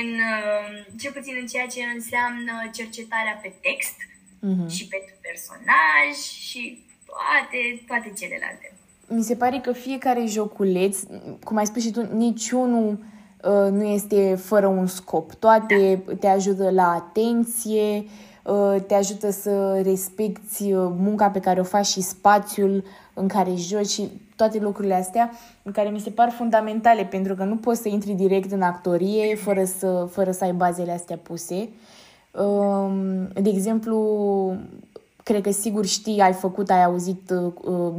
în, 0.00 0.08
uh, 0.32 0.66
cel 1.00 1.12
puțin 1.16 1.34
în 1.40 1.46
ceea 1.46 1.66
ce 1.74 1.82
înseamnă 1.96 2.54
cercetarea 2.78 3.36
pe 3.42 3.50
text 3.66 3.98
uh-huh. 4.48 4.68
și 4.74 4.84
pentru 4.94 5.14
personaj 5.28 6.14
și 6.48 6.60
toate, 7.10 7.60
toate 7.86 8.12
celelalte. 8.20 8.66
Mi 9.08 9.22
se 9.22 9.36
pare 9.36 9.58
că 9.58 9.72
fiecare 9.72 10.24
joculeț, 10.24 10.98
cum 11.44 11.56
ai 11.56 11.66
spus 11.66 11.82
și 11.82 11.90
tu, 11.90 12.00
niciunul 12.00 12.90
Uh, 12.90 13.13
nu 13.70 13.84
este 13.84 14.34
fără 14.34 14.66
un 14.66 14.86
scop. 14.86 15.34
Toate 15.34 16.04
te 16.20 16.26
ajută 16.26 16.70
la 16.70 16.92
atenție, 16.92 18.04
uh, 18.44 18.76
te 18.86 18.94
ajută 18.94 19.30
să 19.30 19.80
respecti 19.82 20.72
uh, 20.72 20.90
munca 20.98 21.30
pe 21.30 21.40
care 21.40 21.60
o 21.60 21.64
faci 21.64 21.86
și 21.86 22.00
spațiul 22.00 22.84
în 23.14 23.28
care 23.28 23.54
joci 23.54 23.88
și 23.88 24.08
toate 24.36 24.58
lucrurile 24.58 24.94
astea, 24.94 25.30
în 25.62 25.72
care 25.72 25.88
mi 25.88 26.00
se 26.00 26.10
par 26.10 26.30
fundamentale, 26.30 27.04
pentru 27.04 27.34
că 27.34 27.44
nu 27.44 27.56
poți 27.56 27.80
să 27.80 27.88
intri 27.88 28.12
direct 28.12 28.52
în 28.52 28.62
actorie 28.62 29.34
fără 29.34 29.64
să, 29.64 30.08
fără 30.10 30.30
să 30.30 30.44
ai 30.44 30.52
bazele 30.52 30.92
astea 30.92 31.16
puse. 31.16 31.68
Um, 32.30 33.28
de 33.42 33.50
exemplu, 33.50 34.56
cred 35.22 35.42
că 35.42 35.50
sigur 35.50 35.86
știi, 35.86 36.20
ai 36.20 36.32
făcut, 36.32 36.70
ai 36.70 36.84
auzit 36.84 37.30
uh, 37.30 37.94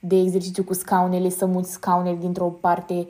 de 0.00 0.16
exercițiu 0.16 0.62
cu 0.62 0.74
scaunele, 0.74 1.28
să 1.28 1.46
muți 1.46 1.70
scaunele 1.70 2.16
dintr-o 2.20 2.46
parte 2.46 2.94
uh, 2.94 3.06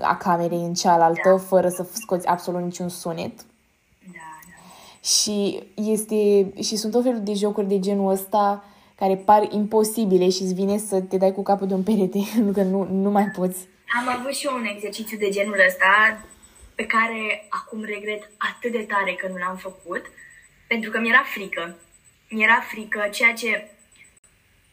a 0.00 0.16
camerei 0.16 0.64
în 0.64 0.74
cealaltă, 0.74 1.30
da. 1.30 1.38
fără 1.38 1.68
să 1.68 1.86
scoți 1.92 2.26
absolut 2.26 2.62
niciun 2.62 2.88
sunet. 2.88 3.36
Da, 3.36 4.18
da. 4.48 5.02
Și, 5.02 5.62
este, 5.74 6.52
și 6.62 6.76
sunt 6.76 6.92
tot 6.92 7.02
felul 7.02 7.22
de 7.22 7.34
jocuri 7.34 7.66
de 7.66 7.80
genul 7.80 8.10
ăsta 8.10 8.64
care 8.94 9.16
par 9.16 9.48
imposibile 9.52 10.30
și 10.30 10.42
îți 10.42 10.54
vine 10.54 10.78
să 10.78 11.00
te 11.00 11.16
dai 11.16 11.32
cu 11.32 11.42
capul 11.42 11.66
de 11.66 11.74
un 11.74 11.82
perete, 11.82 12.18
pentru 12.34 12.52
că 12.52 12.62
nu, 12.62 12.88
nu 12.90 13.10
mai 13.10 13.24
poți. 13.24 13.68
Am 14.00 14.08
avut 14.18 14.34
și 14.34 14.46
eu 14.46 14.54
un 14.54 14.64
exercițiu 14.64 15.18
de 15.18 15.28
genul 15.28 15.64
ăsta 15.66 16.24
pe 16.74 16.86
care 16.86 17.46
acum 17.48 17.84
regret 17.84 18.30
atât 18.36 18.72
de 18.72 18.86
tare 18.88 19.12
că 19.12 19.28
nu 19.28 19.36
l-am 19.36 19.56
făcut, 19.56 20.04
pentru 20.66 20.90
că 20.90 20.98
mi-era 20.98 21.22
frică. 21.34 21.76
Mi-era 22.28 22.64
frică, 22.70 23.08
ceea 23.10 23.32
ce, 23.32 23.70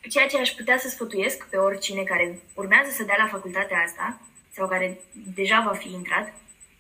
ceea 0.10 0.28
ce 0.28 0.40
aș 0.40 0.50
putea 0.50 0.78
să 0.78 0.90
sfătuiesc 0.90 1.46
pe 1.50 1.58
oricine 1.58 2.02
care 2.02 2.40
urmează 2.54 2.90
să 2.92 3.04
dea 3.04 3.16
la 3.18 3.28
facultatea 3.28 3.78
asta, 3.78 4.20
sau 4.56 4.68
care 4.68 5.00
deja 5.36 5.64
va 5.66 5.74
fi 5.74 5.94
intrat, 5.94 6.34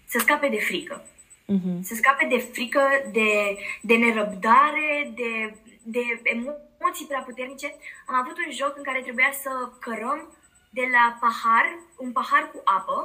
să 0.06 0.20
scape 0.20 0.48
de 0.48 0.60
frică. 0.60 1.06
Uh-huh. 1.54 1.80
Să 1.82 1.94
scape 1.96 2.26
de 2.30 2.38
frică, 2.38 2.82
de, 3.12 3.58
de 3.82 3.96
nerăbdare, 3.96 5.12
de, 5.16 5.56
de 5.84 6.00
emoții 6.24 7.06
prea 7.08 7.22
puternice. 7.22 7.76
Am 8.08 8.16
avut 8.16 8.38
un 8.46 8.52
joc 8.52 8.74
în 8.78 8.84
care 8.84 9.02
trebuia 9.02 9.32
să 9.42 9.50
cărăm 9.80 10.38
de 10.70 10.88
la 10.92 11.18
pahar, 11.20 11.80
un 11.98 12.12
pahar 12.12 12.52
cu 12.52 12.62
apă, 12.64 12.98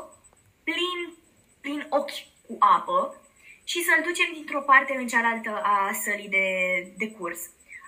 plin, 0.64 0.98
plin 1.61 1.87
ochi 1.88 2.20
cu 2.46 2.57
apă, 2.59 3.20
și 3.64 3.83
să-l 3.83 4.02
ducem 4.04 4.31
dintr-o 4.33 4.61
parte 4.61 4.92
în 4.96 5.07
cealaltă 5.07 5.61
a 5.62 5.92
sălii 5.92 6.28
de, 6.28 6.46
de 6.96 7.11
curs. 7.11 7.40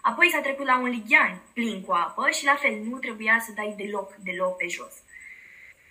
Apoi 0.03 0.31
s-a 0.33 0.41
trecut 0.41 0.67
la 0.67 0.79
un 0.79 0.89
lighean 0.89 1.43
plin 1.53 1.83
cu 1.83 1.93
apă 1.93 2.31
și 2.31 2.45
la 2.45 2.55
fel 2.55 2.75
nu 2.91 2.99
trebuia 2.99 3.37
să 3.47 3.53
dai 3.53 3.75
deloc, 3.77 4.15
deloc 4.15 4.57
pe 4.57 4.67
jos. 4.67 4.95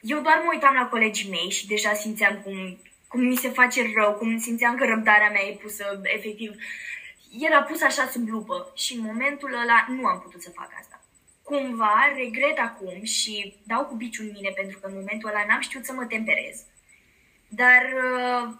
Eu 0.01 0.21
doar 0.21 0.41
mă 0.43 0.49
uitam 0.53 0.73
la 0.73 0.87
colegii 0.87 1.29
mei 1.29 1.49
și 1.49 1.67
deja 1.67 1.93
simțeam 1.93 2.41
cum, 2.43 2.77
cum 3.07 3.21
mi 3.21 3.35
se 3.35 3.49
face 3.49 3.91
rău, 3.95 4.13
cum 4.13 4.37
simțeam 4.37 4.75
că 4.75 4.85
răbdarea 4.85 5.29
mea 5.29 5.41
e 5.41 5.59
pusă 5.61 6.01
efectiv, 6.03 6.51
era 7.39 7.63
pusă 7.63 7.85
așa 7.85 8.07
sub 8.07 8.29
lupă 8.29 8.71
și 8.75 8.93
în 8.93 9.01
momentul 9.01 9.53
ăla 9.53 9.85
nu 9.89 10.05
am 10.05 10.19
putut 10.19 10.41
să 10.41 10.49
fac 10.49 10.69
asta. 10.79 11.03
Cumva 11.43 12.13
regret 12.15 12.57
acum 12.59 13.03
și 13.03 13.55
dau 13.63 13.85
cu 13.85 13.95
biciul 13.95 14.25
în 14.25 14.31
mine 14.33 14.51
pentru 14.55 14.79
că 14.79 14.87
în 14.87 14.93
momentul 14.93 15.29
ăla 15.29 15.45
n-am 15.47 15.61
știut 15.61 15.85
să 15.85 15.93
mă 15.93 16.05
temperez. 16.05 16.63
Dar 17.47 17.81
uh, 17.81 18.53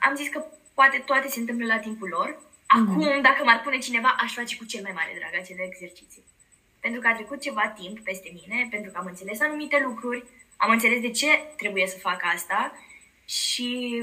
am 0.00 0.14
zis 0.14 0.28
că 0.28 0.44
poate 0.74 0.98
toate 0.98 1.28
se 1.28 1.40
întâmplă 1.40 1.66
la 1.66 1.78
timpul 1.78 2.08
lor. 2.08 2.38
Acum, 2.66 3.06
mm. 3.14 3.22
dacă 3.22 3.44
m-ar 3.44 3.60
pune 3.60 3.78
cineva, 3.78 4.16
aș 4.18 4.32
face 4.34 4.56
cu 4.56 4.64
cel 4.64 4.82
mai 4.82 4.92
mare 4.94 5.12
drag 5.18 5.42
acele 5.42 5.62
exerciții. 5.62 6.24
Pentru 6.80 7.00
că 7.00 7.08
a 7.08 7.14
trecut 7.14 7.40
ceva 7.40 7.68
timp 7.68 8.00
peste 8.00 8.30
mine, 8.32 8.68
pentru 8.70 8.90
că 8.90 8.98
am 8.98 9.06
înțeles 9.06 9.40
anumite 9.40 9.82
lucruri, 9.84 10.24
am 10.56 10.70
înțeles 10.70 11.00
de 11.00 11.10
ce 11.10 11.26
trebuie 11.56 11.86
să 11.86 11.98
fac 11.98 12.20
asta 12.34 12.72
și 13.24 14.02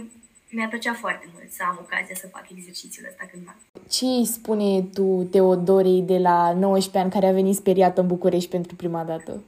mi-a 0.50 0.68
plăcea 0.68 0.94
foarte 0.94 1.28
mult 1.34 1.52
să 1.52 1.64
am 1.68 1.80
ocazia 1.82 2.16
să 2.16 2.28
fac 2.28 2.46
exercițiul 2.58 3.06
ăsta 3.10 3.28
cândva. 3.32 3.56
Ce 3.90 4.06
îi 4.06 4.26
spune 4.26 4.82
tu 4.82 5.28
Teodorei 5.32 6.02
de 6.02 6.18
la 6.18 6.54
19 6.54 6.98
ani 6.98 7.12
care 7.12 7.28
a 7.28 7.40
venit 7.42 7.56
speriată 7.56 8.02
în 8.02 8.08
București 8.08 8.50
pentru 8.50 8.76
prima 8.76 9.04
dată? 9.04 9.44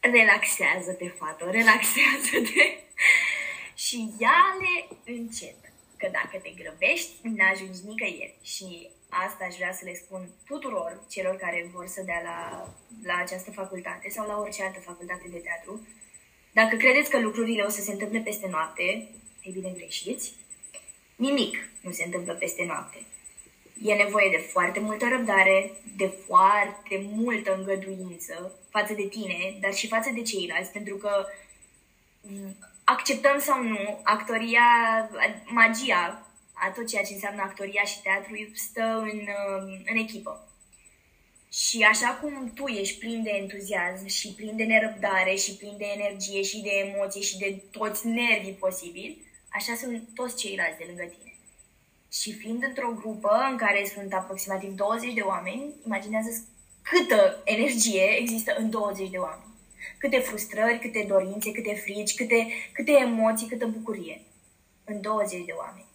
Relaxează-te, 0.00 1.08
fată, 1.08 1.44
relaxează-te 1.50 2.64
și 3.84 4.10
ia-le 4.18 4.96
încet. 5.04 5.71
Că 6.02 6.08
dacă 6.20 6.36
te 6.42 6.50
grăbești, 6.62 7.12
n-ajungi 7.22 7.86
nicăieri. 7.86 8.36
Și 8.42 8.88
asta 9.08 9.44
aș 9.44 9.54
vrea 9.54 9.72
să 9.72 9.84
le 9.84 9.94
spun 9.94 10.22
tuturor 10.46 11.00
celor 11.08 11.36
care 11.36 11.70
vor 11.72 11.86
să 11.86 12.02
dea 12.04 12.20
la, 12.24 12.38
la 13.02 13.16
această 13.24 13.50
facultate 13.50 14.08
sau 14.08 14.26
la 14.26 14.38
orice 14.38 14.62
altă 14.62 14.80
facultate 14.80 15.26
de 15.30 15.38
teatru. 15.38 15.86
Dacă 16.52 16.76
credeți 16.76 17.10
că 17.10 17.20
lucrurile 17.20 17.62
o 17.62 17.68
să 17.68 17.80
se 17.80 17.92
întâmple 17.92 18.20
peste 18.20 18.48
noapte, 18.48 18.82
e 19.42 19.50
bine 19.50 19.72
greșiți. 19.76 20.34
Nimic 21.16 21.56
nu 21.80 21.90
se 21.90 22.04
întâmplă 22.04 22.34
peste 22.34 22.64
noapte. 22.64 22.98
E 23.82 23.94
nevoie 23.94 24.28
de 24.30 24.36
foarte 24.54 24.80
multă 24.80 25.08
răbdare, 25.08 25.72
de 25.96 26.06
foarte 26.06 27.04
multă 27.12 27.54
îngăduință 27.54 28.52
față 28.70 28.92
de 28.92 29.06
tine, 29.06 29.56
dar 29.60 29.74
și 29.74 29.88
față 29.88 30.10
de 30.14 30.22
ceilalți, 30.22 30.72
pentru 30.72 30.96
că 30.96 31.26
acceptăm 32.84 33.38
sau 33.38 33.62
nu, 33.62 34.00
actoria, 34.02 34.62
magia 35.44 36.26
a 36.52 36.70
tot 36.70 36.86
ceea 36.86 37.02
ce 37.02 37.12
înseamnă 37.12 37.42
actoria 37.42 37.82
și 37.82 38.02
teatru 38.02 38.34
stă 38.54 38.98
în, 39.12 39.18
um, 39.18 39.82
în 39.90 39.96
echipă. 39.96 40.46
Și 41.52 41.82
așa 41.82 42.18
cum 42.20 42.52
tu 42.54 42.66
ești 42.66 42.98
plin 42.98 43.22
de 43.22 43.30
entuziasm 43.30 44.06
și 44.06 44.34
plin 44.34 44.56
de 44.56 44.64
nerăbdare 44.64 45.34
și 45.34 45.56
plin 45.56 45.74
de 45.78 45.84
energie 45.84 46.42
și 46.42 46.60
de 46.60 46.70
emoție 46.70 47.20
și 47.20 47.38
de 47.38 47.62
toți 47.70 48.06
nervii 48.06 48.56
posibili, 48.58 49.22
așa 49.48 49.74
sunt 49.74 50.08
toți 50.14 50.36
ceilalți 50.36 50.78
de 50.78 50.84
lângă 50.86 51.02
tine. 51.02 51.36
Și 52.12 52.32
fiind 52.32 52.62
într-o 52.62 52.92
grupă 53.00 53.46
în 53.50 53.56
care 53.56 53.90
sunt 53.94 54.12
aproximativ 54.12 54.70
20 54.70 55.14
de 55.14 55.20
oameni, 55.20 55.74
imaginează 55.86 56.46
câtă 56.82 57.42
energie 57.44 58.16
există 58.18 58.54
în 58.58 58.70
20 58.70 59.10
de 59.10 59.16
oameni. 59.16 59.51
Câte 60.02 60.18
frustrări, 60.18 60.78
câte 60.78 61.04
dorințe, 61.08 61.52
câte 61.52 61.74
frici, 61.74 62.14
câte, 62.14 62.46
câte 62.72 62.90
emoții, 62.92 63.48
câtă 63.48 63.66
bucurie. 63.66 64.22
În 64.84 65.00
20 65.00 65.44
de 65.44 65.52
oameni. 65.52 65.86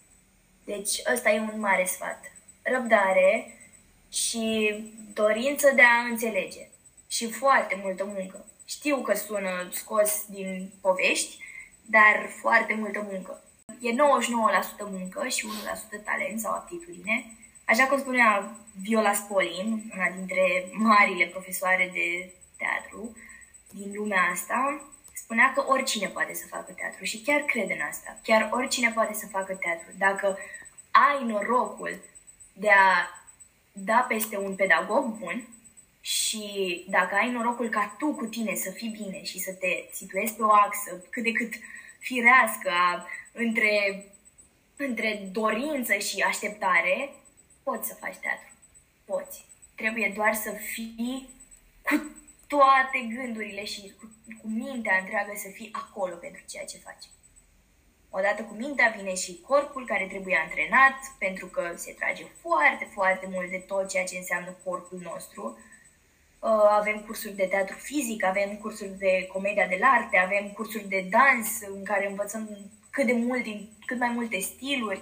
Deci 0.63 1.01
ăsta 1.13 1.29
e 1.29 1.39
un 1.39 1.59
mare 1.59 1.85
sfat. 1.85 2.31
Răbdare 2.61 3.57
și 4.11 4.73
dorință 5.13 5.71
de 5.75 5.81
a 5.81 6.07
înțelege. 6.09 6.67
Și 7.07 7.31
foarte 7.31 7.79
multă 7.83 8.05
muncă. 8.15 8.45
Știu 8.65 8.97
că 8.97 9.15
sună 9.15 9.69
scos 9.71 10.25
din 10.29 10.71
povești, 10.81 11.37
dar 11.85 12.29
foarte 12.41 12.73
multă 12.73 13.07
muncă. 13.11 13.43
E 13.81 13.91
99% 13.91 13.95
muncă 14.89 15.27
și 15.27 15.47
1% 15.99 16.03
talent 16.03 16.39
sau 16.39 16.51
aptitudine. 16.51 17.25
Așa 17.65 17.85
cum 17.85 17.99
spunea 17.99 18.57
Viola 18.81 19.13
Spolin, 19.13 19.91
una 19.95 20.09
dintre 20.15 20.69
marile 20.71 21.25
profesoare 21.25 21.89
de 21.93 22.31
teatru 22.57 23.15
din 23.71 23.91
lumea 23.93 24.21
asta, 24.31 24.81
spunea 25.13 25.53
că 25.53 25.63
oricine 25.67 26.07
poate 26.07 26.33
să 26.33 26.47
facă 26.47 26.71
teatru 26.71 27.03
și 27.03 27.21
chiar 27.21 27.41
cred 27.41 27.69
în 27.69 27.81
asta. 27.89 28.19
Chiar 28.23 28.49
oricine 28.53 28.91
poate 28.91 29.13
să 29.13 29.27
facă 29.27 29.53
teatru. 29.53 29.87
Dacă 29.97 30.37
ai 30.91 31.25
norocul 31.25 31.99
de 32.53 32.69
a 32.69 33.07
da 33.71 34.05
peste 34.07 34.37
un 34.37 34.55
pedagog 34.55 35.05
bun 35.05 35.47
și 36.01 36.85
dacă 36.89 37.15
ai 37.15 37.31
norocul 37.31 37.69
ca 37.69 37.95
tu 37.97 38.13
cu 38.13 38.25
tine 38.25 38.55
să 38.55 38.71
fii 38.71 38.89
bine 38.89 39.23
și 39.23 39.39
să 39.39 39.51
te 39.51 39.85
situezi 39.91 40.33
pe 40.33 40.43
o 40.43 40.51
axă 40.51 41.05
cât 41.09 41.23
de 41.23 41.31
cât 41.31 41.53
firească 41.99 42.71
între, 43.31 44.05
între 44.75 45.29
dorință 45.31 45.93
și 45.93 46.21
așteptare, 46.21 47.13
poți 47.63 47.87
să 47.87 47.97
faci 47.99 48.15
teatru. 48.15 48.51
Poți. 49.05 49.45
Trebuie 49.75 50.11
doar 50.15 50.33
să 50.33 50.51
fii 50.51 51.29
cu 51.81 52.11
toate 52.47 52.99
gândurile 53.15 53.63
și 53.65 53.93
cu, 53.99 54.11
cu 54.41 54.47
mintea 54.47 54.97
întreagă 54.97 55.31
să 55.35 55.49
fii 55.53 55.69
acolo 55.71 56.15
pentru 56.15 56.41
ceea 56.47 56.65
ce 56.65 56.77
faci. 56.77 57.05
Odată 58.09 58.43
cu 58.43 58.53
mintea 58.53 58.93
vine 58.97 59.15
și 59.15 59.41
corpul 59.47 59.85
care 59.85 60.05
trebuie 60.05 60.37
antrenat, 60.37 60.97
pentru 61.19 61.45
că 61.45 61.71
se 61.75 61.91
trage 61.91 62.25
foarte, 62.41 62.87
foarte 62.93 63.27
mult 63.31 63.49
de 63.49 63.57
tot 63.57 63.89
ceea 63.89 64.03
ce 64.03 64.17
înseamnă 64.17 64.57
corpul 64.63 64.99
nostru. 65.03 65.59
Uh, 66.39 66.67
avem 66.69 66.99
cursuri 67.05 67.35
de 67.35 67.45
teatru 67.45 67.75
fizic, 67.77 68.23
avem 68.23 68.57
cursuri 68.57 68.97
de 68.97 69.27
comedia 69.33 69.67
de 69.67 69.79
arte, 69.81 70.17
avem 70.17 70.51
cursuri 70.51 70.87
de 70.87 71.07
dans 71.09 71.49
în 71.75 71.83
care 71.83 72.07
învățăm 72.07 72.71
cât 72.89 73.05
de 73.05 73.13
mult, 73.13 73.43
din 73.43 73.69
cât 73.85 73.99
mai 73.99 74.09
multe 74.09 74.39
stiluri. 74.39 75.01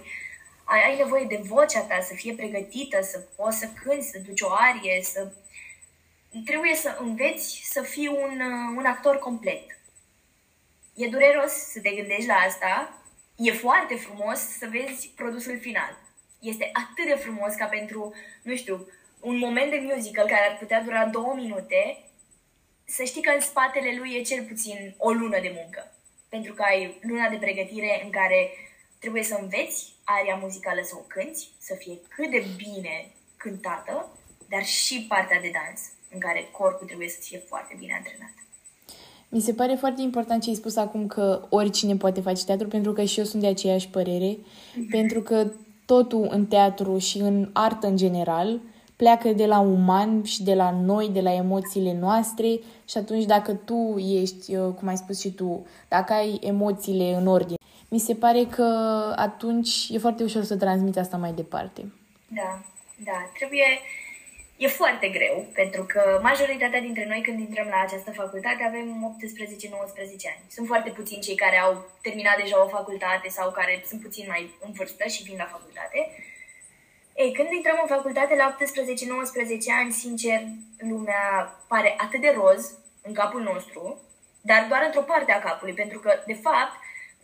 Ai, 0.64 0.84
ai 0.84 0.96
nevoie 0.96 1.24
de 1.24 1.40
vocea 1.42 1.80
ta 1.80 2.00
să 2.00 2.14
fie 2.14 2.34
pregătită, 2.34 3.02
să 3.02 3.18
poți 3.18 3.58
să 3.58 3.68
cânti, 3.82 4.04
să 4.04 4.18
duci 4.18 4.40
o 4.40 4.50
arie, 4.50 5.02
să... 5.02 5.32
Trebuie 6.44 6.74
să 6.74 6.96
înveți 7.00 7.60
să 7.64 7.82
fii 7.82 8.08
un, 8.08 8.40
uh, 8.40 8.74
un 8.76 8.84
actor 8.84 9.18
complet. 9.18 9.64
E 10.94 11.08
dureros 11.08 11.52
să 11.52 11.80
te 11.80 11.90
gândești 11.90 12.26
la 12.26 12.34
asta, 12.34 13.02
e 13.36 13.52
foarte 13.52 13.94
frumos 13.94 14.38
să 14.38 14.68
vezi 14.70 15.12
produsul 15.16 15.58
final. 15.58 15.98
Este 16.40 16.70
atât 16.72 17.06
de 17.06 17.14
frumos 17.14 17.54
ca 17.54 17.66
pentru, 17.66 18.14
nu 18.42 18.56
știu, 18.56 18.88
un 19.20 19.38
moment 19.38 19.70
de 19.70 19.92
musical 19.94 20.26
care 20.26 20.50
ar 20.50 20.56
putea 20.58 20.82
dura 20.82 21.06
două 21.06 21.34
minute, 21.34 21.98
să 22.84 23.02
știi 23.04 23.22
că 23.22 23.30
în 23.30 23.40
spatele 23.40 23.96
lui 23.98 24.14
e 24.14 24.22
cel 24.22 24.44
puțin 24.44 24.94
o 24.96 25.10
lună 25.10 25.40
de 25.40 25.52
muncă. 25.54 25.94
Pentru 26.28 26.54
că 26.54 26.62
ai 26.62 26.98
luna 27.02 27.28
de 27.28 27.36
pregătire 27.36 28.00
în 28.04 28.10
care 28.10 28.50
trebuie 28.98 29.22
să 29.22 29.38
înveți 29.40 29.92
aria 30.04 30.34
muzicală 30.34 30.80
să 30.82 30.94
o 30.96 31.00
cânti, 31.00 31.48
să 31.58 31.74
fie 31.74 31.98
cât 32.08 32.30
de 32.30 32.44
bine 32.56 33.10
cântată 33.36 34.10
dar 34.48 34.64
și 34.64 35.06
partea 35.08 35.40
de 35.40 35.50
dans, 35.52 35.80
în 36.12 36.18
care 36.18 36.48
corpul 36.52 36.86
trebuie 36.86 37.08
să 37.08 37.18
fie 37.20 37.38
foarte 37.38 37.76
bine 37.78 37.92
antrenat. 37.96 38.34
Mi 39.28 39.40
se 39.40 39.52
pare 39.52 39.74
foarte 39.74 40.02
important 40.02 40.42
ce 40.42 40.48
ai 40.48 40.54
spus 40.54 40.76
acum 40.76 41.06
că 41.06 41.46
oricine 41.48 41.96
poate 41.96 42.20
face 42.20 42.44
teatru, 42.44 42.68
pentru 42.68 42.92
că 42.92 43.02
și 43.02 43.18
eu 43.18 43.24
sunt 43.24 43.42
de 43.42 43.48
aceeași 43.48 43.88
părere, 43.88 44.36
mm-hmm. 44.36 44.90
pentru 44.90 45.20
că 45.20 45.50
totul 45.86 46.26
în 46.30 46.46
teatru 46.46 46.98
și 46.98 47.18
în 47.18 47.50
artă 47.52 47.86
în 47.86 47.96
general 47.96 48.60
pleacă 48.96 49.28
de 49.28 49.46
la 49.46 49.58
uman 49.58 50.22
și 50.22 50.42
de 50.42 50.54
la 50.54 50.70
noi, 50.70 51.08
de 51.08 51.20
la 51.20 51.32
emoțiile 51.32 51.96
noastre 52.00 52.58
și 52.88 52.98
atunci 52.98 53.24
dacă 53.24 53.52
tu 53.52 53.98
ești, 53.98 54.54
uh, 54.54 54.74
cum 54.74 54.88
ai 54.88 54.96
spus 54.96 55.20
și 55.20 55.30
tu, 55.30 55.66
dacă 55.88 56.12
ai 56.12 56.38
emoțiile 56.42 57.14
în 57.14 57.26
ordine, 57.26 57.56
mi 57.88 57.98
se 57.98 58.14
pare 58.14 58.44
că 58.44 58.62
atunci 59.16 59.88
e 59.90 59.98
foarte 59.98 60.22
ușor 60.22 60.42
să 60.44 60.56
transmiți 60.56 60.98
asta 60.98 61.16
mai 61.16 61.32
departe. 61.32 61.92
Da, 62.28 62.60
da, 63.04 63.30
trebuie 63.38 63.64
E 64.56 64.66
foarte 64.68 65.08
greu, 65.08 65.46
pentru 65.54 65.82
că 65.84 66.20
majoritatea 66.22 66.80
dintre 66.80 67.06
noi 67.06 67.20
când 67.20 67.38
intrăm 67.38 67.68
la 67.68 67.80
această 67.80 68.10
facultate 68.12 68.62
avem 68.62 69.16
18-19 69.16 70.32
ani. 70.32 70.42
Sunt 70.48 70.66
foarte 70.66 70.90
puțini 70.90 71.22
cei 71.22 71.34
care 71.44 71.58
au 71.58 71.90
terminat 72.02 72.36
deja 72.42 72.64
o 72.64 72.68
facultate 72.68 73.28
sau 73.28 73.50
care 73.50 73.82
sunt 73.86 74.00
puțin 74.02 74.24
mai 74.28 74.56
în 74.60 74.72
vârstă 74.72 75.08
și 75.08 75.22
vin 75.22 75.36
la 75.38 75.52
facultate. 75.56 75.98
Ei, 77.14 77.32
când 77.32 77.48
intrăm 77.52 77.78
în 77.82 77.94
facultate 77.96 78.34
la 78.34 78.56
18-19 78.56 78.62
ani, 79.80 79.92
sincer, 79.92 80.40
lumea 80.78 81.24
pare 81.68 81.94
atât 81.98 82.20
de 82.20 82.34
roz 82.36 82.78
în 83.02 83.12
capul 83.14 83.42
nostru, 83.42 84.00
dar 84.40 84.66
doar 84.68 84.82
într-o 84.86 85.08
parte 85.12 85.32
a 85.32 85.40
capului, 85.48 85.74
pentru 85.74 85.98
că, 85.98 86.22
de 86.26 86.34
fapt, 86.34 86.74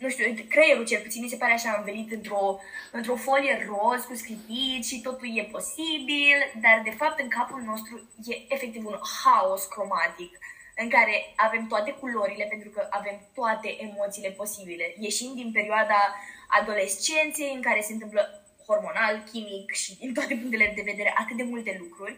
nu 0.03 0.09
știu, 0.09 0.25
creierul 0.49 0.85
cel 0.85 1.01
puțin 1.01 1.21
mi 1.23 1.29
se 1.29 1.41
pare 1.41 1.53
așa 1.53 1.75
învelit 1.77 2.11
într-o, 2.11 2.59
într-o 2.91 3.15
folie 3.15 3.55
roz 3.69 4.01
cu 4.03 4.15
scripici 4.15 4.85
și 4.85 5.01
totul 5.01 5.37
e 5.37 5.53
posibil, 5.57 6.37
dar 6.61 6.81
de 6.83 6.93
fapt 6.99 7.19
în 7.19 7.27
capul 7.27 7.61
nostru 7.61 8.09
e 8.25 8.53
efectiv 8.53 8.85
un 8.85 8.99
haos 9.23 9.65
cromatic 9.65 10.37
în 10.75 10.89
care 10.89 11.33
avem 11.35 11.67
toate 11.67 11.91
culorile 11.91 12.45
pentru 12.49 12.69
că 12.69 12.87
avem 12.89 13.17
toate 13.33 13.69
emoțiile 13.87 14.29
posibile. 14.29 14.95
Ieșim 14.99 15.31
din 15.35 15.51
perioada 15.51 16.01
adolescenței 16.47 17.51
în 17.55 17.61
care 17.61 17.81
se 17.81 17.93
întâmplă 17.93 18.21
hormonal, 18.67 19.23
chimic 19.31 19.71
și 19.71 19.97
din 19.97 20.13
toate 20.13 20.35
punctele 20.35 20.71
de 20.75 20.89
vedere 20.91 21.13
atât 21.17 21.37
de 21.37 21.43
multe 21.43 21.77
lucruri, 21.79 22.17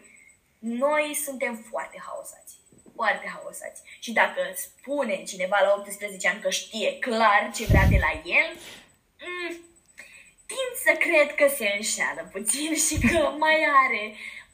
noi 0.58 1.14
suntem 1.24 1.54
foarte 1.70 1.98
haosați 2.06 2.55
foarte 2.96 3.26
haosați. 3.34 3.80
Și 4.04 4.10
dacă 4.20 4.40
spune 4.66 5.14
cineva 5.30 5.58
la 5.64 5.74
18 5.78 6.28
ani 6.28 6.40
că 6.44 6.50
știe 6.50 6.90
clar 7.06 7.40
ce 7.54 7.64
vrea 7.70 7.86
de 7.94 7.98
la 8.06 8.12
el, 8.38 8.48
mm, 9.24 9.52
tind 10.52 10.72
să 10.84 10.92
cred 11.04 11.28
că 11.38 11.46
se 11.58 11.66
înșeală 11.76 12.22
puțin 12.34 12.70
și 12.86 12.96
că 13.10 13.18
mai 13.44 13.58
are, 13.84 14.02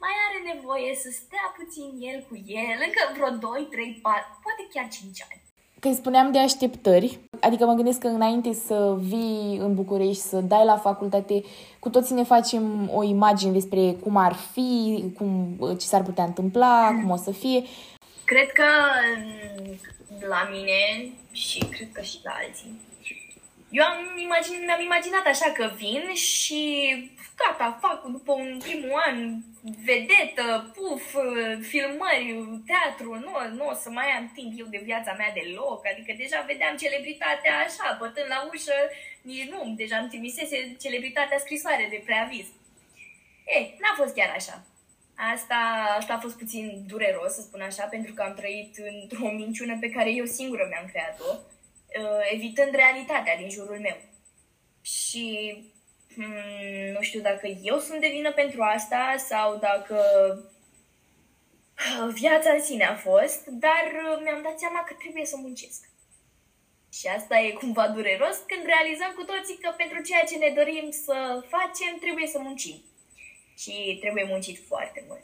mai 0.03 0.15
are 0.25 0.39
nevoie 0.53 0.91
să 1.03 1.09
stea 1.11 1.45
puțin 1.59 1.89
el 2.09 2.19
cu 2.29 2.35
el, 2.65 2.77
încă 2.87 3.01
vreo 3.15 3.29
2, 3.29 3.67
3, 3.71 3.99
4, 4.01 4.39
poate 4.45 4.63
chiar 4.73 4.87
5 4.87 5.25
ani. 5.29 5.41
Când 5.83 5.95
spuneam 5.95 6.31
de 6.31 6.39
așteptări, 6.39 7.19
adică 7.39 7.65
mă 7.65 7.73
gândesc 7.73 7.99
că 7.99 8.07
înainte 8.07 8.53
să 8.53 8.97
vii 8.99 9.57
în 9.57 9.75
București, 9.75 10.21
să 10.21 10.41
dai 10.41 10.65
la 10.65 10.77
facultate, 10.77 11.43
cu 11.79 11.89
toții 11.89 12.15
ne 12.15 12.23
facem 12.23 12.91
o 12.93 13.03
imagine 13.03 13.51
despre 13.51 13.91
cum 14.03 14.15
ar 14.17 14.33
fi, 14.33 15.03
cum, 15.17 15.57
ce 15.79 15.85
s-ar 15.85 16.03
putea 16.03 16.23
întâmpla, 16.23 16.87
cum 17.01 17.09
o 17.09 17.15
să 17.15 17.31
fie. 17.31 17.63
Cred 18.33 18.51
că 18.51 18.69
mm, 19.17 19.79
la 20.27 20.47
mine 20.51 21.11
și 21.31 21.59
cred 21.59 21.89
că 21.91 22.01
și 22.01 22.17
la 22.23 22.31
alții. 22.41 22.81
Eu 23.69 23.83
am 23.85 24.17
imagine, 24.17 24.65
mi-am 24.65 24.81
imaginat 24.81 25.25
așa 25.25 25.51
că 25.51 25.71
vin 25.75 26.13
și 26.13 26.61
gata, 27.39 27.77
fac 27.81 28.05
după 28.05 28.31
un 28.31 28.59
primul 28.63 29.01
an 29.05 29.17
vedetă, 29.89 30.73
puf, 30.75 31.05
filmări, 31.71 32.27
teatru, 32.69 33.11
nu, 33.25 33.33
nu 33.57 33.67
o 33.67 33.73
să 33.73 33.89
mai 33.89 34.09
am 34.17 34.31
timp 34.35 34.51
eu 34.59 34.65
de 34.65 34.81
viața 34.83 35.13
mea 35.13 35.31
deloc, 35.33 35.81
adică 35.91 36.13
deja 36.17 36.45
vedeam 36.47 36.75
celebritatea 36.75 37.53
așa, 37.65 37.97
bătând 37.99 38.27
la 38.29 38.49
ușă, 38.51 38.77
nici 39.21 39.49
nu, 39.49 39.73
deja 39.75 39.97
îmi 39.97 40.09
trimisese 40.09 40.75
celebritatea 40.81 41.37
scrisoare 41.37 41.87
de 41.89 42.01
preaviz. 42.05 42.47
Ei, 43.55 43.77
n-a 43.81 43.93
fost 44.01 44.13
chiar 44.15 44.33
așa. 44.35 44.65
Asta, 45.15 45.55
asta 45.97 46.13
a 46.13 46.19
fost 46.19 46.37
puțin 46.37 46.83
dureros, 46.87 47.33
să 47.33 47.41
spun 47.41 47.61
așa, 47.61 47.85
pentru 47.85 48.13
că 48.13 48.21
am 48.21 48.33
trăit 48.33 48.77
într-o 49.01 49.31
minciună 49.31 49.77
pe 49.79 49.89
care 49.89 50.11
eu 50.11 50.25
singură 50.25 50.67
mi-am 50.69 50.89
creat-o, 50.89 51.29
uh, 51.33 52.31
evitând 52.33 52.73
realitatea 52.73 53.37
din 53.37 53.49
jurul 53.49 53.79
meu. 53.79 53.97
Și 54.81 55.57
hmm, 56.15 56.91
nu 56.93 57.01
știu 57.01 57.21
dacă 57.21 57.47
eu 57.47 57.79
sunt 57.79 58.01
de 58.01 58.07
vină 58.11 58.31
pentru 58.31 58.61
asta 58.61 59.15
sau 59.17 59.57
dacă 59.57 59.97
uh, 61.99 62.13
viața 62.13 62.51
în 62.51 62.61
sine 62.61 62.85
a 62.85 62.95
fost, 62.95 63.45
dar 63.45 63.85
uh, 64.05 64.21
mi-am 64.23 64.41
dat 64.41 64.59
seama 64.59 64.83
că 64.83 64.93
trebuie 64.93 65.25
să 65.25 65.35
muncesc. 65.37 65.89
Și 66.93 67.07
asta 67.07 67.39
e 67.39 67.51
cumva 67.51 67.87
dureros 67.87 68.37
când 68.47 68.65
realizăm 68.65 69.11
cu 69.15 69.23
toții 69.23 69.57
că 69.61 69.73
pentru 69.77 70.01
ceea 70.01 70.23
ce 70.23 70.37
ne 70.37 70.51
dorim 70.55 70.89
să 70.91 71.43
facem 71.47 71.97
trebuie 71.99 72.27
să 72.27 72.39
muncim 72.39 72.83
și 73.57 73.97
trebuie 73.99 74.23
muncit 74.23 74.59
foarte 74.67 75.03
mult. 75.07 75.23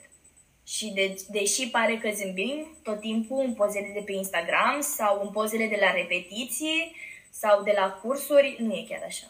Și 0.66 0.90
de, 0.94 1.14
deși 1.28 1.68
pare 1.68 1.98
că 1.98 2.10
zâmbim 2.10 2.76
tot 2.82 3.00
timpul 3.00 3.44
în 3.44 3.54
pozele 3.54 3.90
de 3.94 4.00
pe 4.00 4.12
Instagram 4.12 4.80
sau 4.80 5.22
în 5.22 5.30
pozele 5.30 5.66
de 5.66 5.78
la 5.80 5.90
repetiții 5.90 6.96
sau 7.30 7.62
de 7.62 7.72
la 7.76 7.90
cursuri, 8.02 8.56
nu 8.58 8.72
e 8.72 8.86
chiar 8.88 9.02
așa. 9.06 9.26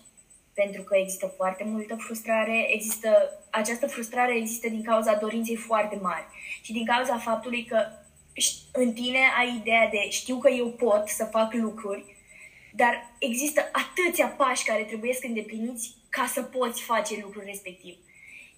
Pentru 0.55 0.83
că 0.83 0.97
există 0.97 1.27
foarte 1.37 1.65
multă 1.65 1.97
frustrare, 1.97 2.73
există, 2.75 3.41
această 3.51 3.87
frustrare 3.87 4.37
există 4.37 4.69
din 4.69 4.83
cauza 4.83 5.15
dorinței 5.15 5.57
foarte 5.57 5.97
mari 6.03 6.25
și 6.63 6.73
din 6.73 6.85
cauza 6.85 7.19
faptului 7.19 7.65
că 7.65 7.87
în 8.73 8.93
tine 8.93 9.19
ai 9.39 9.57
ideea 9.61 9.89
de 9.89 10.11
știu 10.11 10.39
că 10.39 10.49
eu 10.49 10.71
pot 10.71 11.09
să 11.09 11.25
fac 11.25 11.53
lucruri, 11.53 12.17
dar 12.73 13.15
există 13.19 13.71
atâția 13.73 14.27
pași 14.27 14.65
care 14.65 14.83
trebuie 14.83 15.13
să 15.13 15.25
îndepliniți 15.27 15.95
ca 16.09 16.27
să 16.33 16.43
poți 16.43 16.83
face 16.83 17.19
lucrul 17.23 17.43
respectiv 17.47 17.97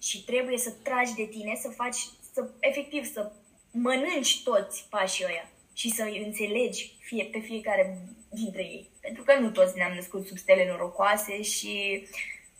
și 0.03 0.23
trebuie 0.23 0.57
să 0.57 0.71
tragi 0.83 1.13
de 1.13 1.25
tine, 1.25 1.59
să 1.61 1.69
faci, 1.69 1.97
să 2.33 2.49
efectiv 2.59 3.11
să 3.11 3.31
mănânci 3.71 4.43
toți 4.43 4.87
pașii 4.89 5.25
ăia 5.25 5.49
și 5.73 5.89
să 5.89 6.03
îi 6.03 6.23
înțelegi 6.25 6.95
fie, 6.99 7.23
pe 7.31 7.39
fiecare 7.39 7.97
dintre 8.29 8.61
ei. 8.61 8.89
Pentru 9.01 9.23
că 9.23 9.39
nu 9.39 9.49
toți 9.49 9.75
ne-am 9.77 9.93
născut 9.93 10.25
sub 10.27 10.37
stele 10.37 10.67
norocoase 10.67 11.41
și 11.41 12.03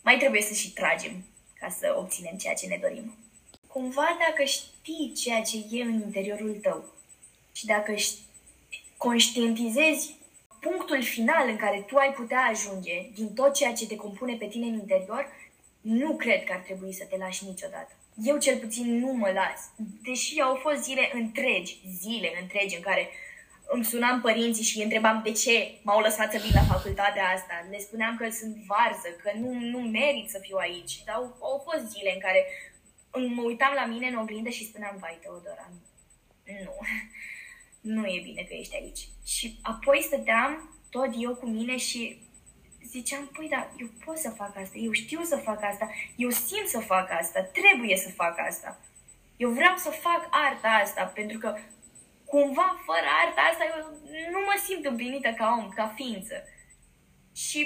mai 0.02 0.16
trebuie 0.16 0.42
să 0.42 0.54
și 0.54 0.72
tragem 0.72 1.24
ca 1.60 1.68
să 1.68 1.94
obținem 1.98 2.36
ceea 2.36 2.54
ce 2.54 2.66
ne 2.66 2.78
dorim. 2.80 3.16
Cumva 3.66 4.16
dacă 4.28 4.44
știi 4.44 5.12
ceea 5.16 5.42
ce 5.42 5.56
e 5.70 5.82
în 5.82 5.92
interiorul 5.92 6.58
tău 6.62 6.84
și 7.52 7.66
dacă 7.66 7.94
conștientizezi 8.96 10.16
punctul 10.60 11.02
final 11.02 11.48
în 11.48 11.56
care 11.56 11.84
tu 11.86 11.96
ai 11.96 12.12
putea 12.12 12.48
ajunge 12.50 13.10
din 13.14 13.34
tot 13.34 13.54
ceea 13.54 13.72
ce 13.72 13.86
te 13.86 13.96
compune 13.96 14.36
pe 14.36 14.46
tine 14.46 14.66
în 14.66 14.74
interior, 14.74 15.26
nu 15.84 16.16
cred 16.16 16.44
că 16.44 16.52
ar 16.52 16.60
trebui 16.60 16.92
să 16.92 17.04
te 17.04 17.16
lași 17.16 17.44
niciodată. 17.44 17.92
Eu 18.22 18.38
cel 18.38 18.58
puțin 18.58 18.98
nu 18.98 19.12
mă 19.12 19.30
las. 19.30 19.60
Deși 20.02 20.40
au 20.40 20.54
fost 20.54 20.82
zile 20.82 21.10
întregi, 21.14 21.80
zile 22.00 22.30
întregi 22.40 22.76
în 22.76 22.82
care 22.82 23.08
îmi 23.66 23.84
sunam 23.84 24.20
părinții 24.20 24.64
și 24.64 24.76
îi 24.76 24.82
întrebam 24.82 25.20
de 25.24 25.32
ce 25.32 25.78
m-au 25.82 26.00
lăsat 26.00 26.32
să 26.32 26.38
vin 26.38 26.50
la 26.54 26.74
facultatea 26.74 27.28
asta. 27.28 27.66
Le 27.70 27.78
spuneam 27.78 28.16
că 28.16 28.30
sunt 28.30 28.56
varză, 28.56 29.08
că 29.22 29.30
nu, 29.38 29.52
nu 29.52 29.78
merit 29.78 30.30
să 30.30 30.38
fiu 30.42 30.56
aici. 30.56 31.04
Dar 31.04 31.14
au, 31.14 31.36
au 31.40 31.66
fost 31.70 31.90
zile 31.90 32.10
în 32.14 32.20
care 32.20 32.46
mă 33.34 33.42
uitam 33.42 33.72
la 33.74 33.86
mine 33.86 34.06
în 34.06 34.18
oglindă 34.18 34.48
și 34.48 34.66
spuneam, 34.66 34.96
vai, 35.00 35.18
Teodora, 35.20 35.70
nu, 36.64 36.76
nu 37.80 38.06
e 38.06 38.20
bine 38.22 38.42
că 38.42 38.54
ești 38.54 38.76
aici. 38.76 39.08
Și 39.26 39.58
apoi 39.62 40.02
stăteam 40.02 40.78
tot 40.90 41.10
eu 41.18 41.34
cu 41.34 41.46
mine 41.46 41.76
și 41.76 42.18
ziceam, 42.94 43.24
păi 43.26 43.48
da, 43.48 43.60
eu 43.82 43.88
pot 44.04 44.18
să 44.18 44.30
fac 44.40 44.56
asta, 44.56 44.76
eu 44.86 44.92
știu 44.92 45.22
să 45.22 45.36
fac 45.36 45.62
asta, 45.62 45.86
eu 46.16 46.30
simt 46.30 46.68
să 46.74 46.80
fac 46.80 47.10
asta, 47.10 47.40
trebuie 47.42 47.96
să 47.96 48.10
fac 48.10 48.38
asta. 48.38 48.80
Eu 49.36 49.50
vreau 49.50 49.76
să 49.76 49.90
fac 49.90 50.28
arta 50.30 50.68
asta, 50.68 51.02
pentru 51.04 51.38
că 51.38 51.56
cumva 52.24 52.68
fără 52.86 53.08
arta 53.22 53.40
asta 53.40 53.64
eu 53.70 53.78
nu 54.34 54.40
mă 54.48 54.56
simt 54.66 54.84
împlinită 54.84 55.30
ca 55.36 55.46
om, 55.58 55.68
ca 55.68 55.92
ființă. 55.96 56.36
Și 57.34 57.60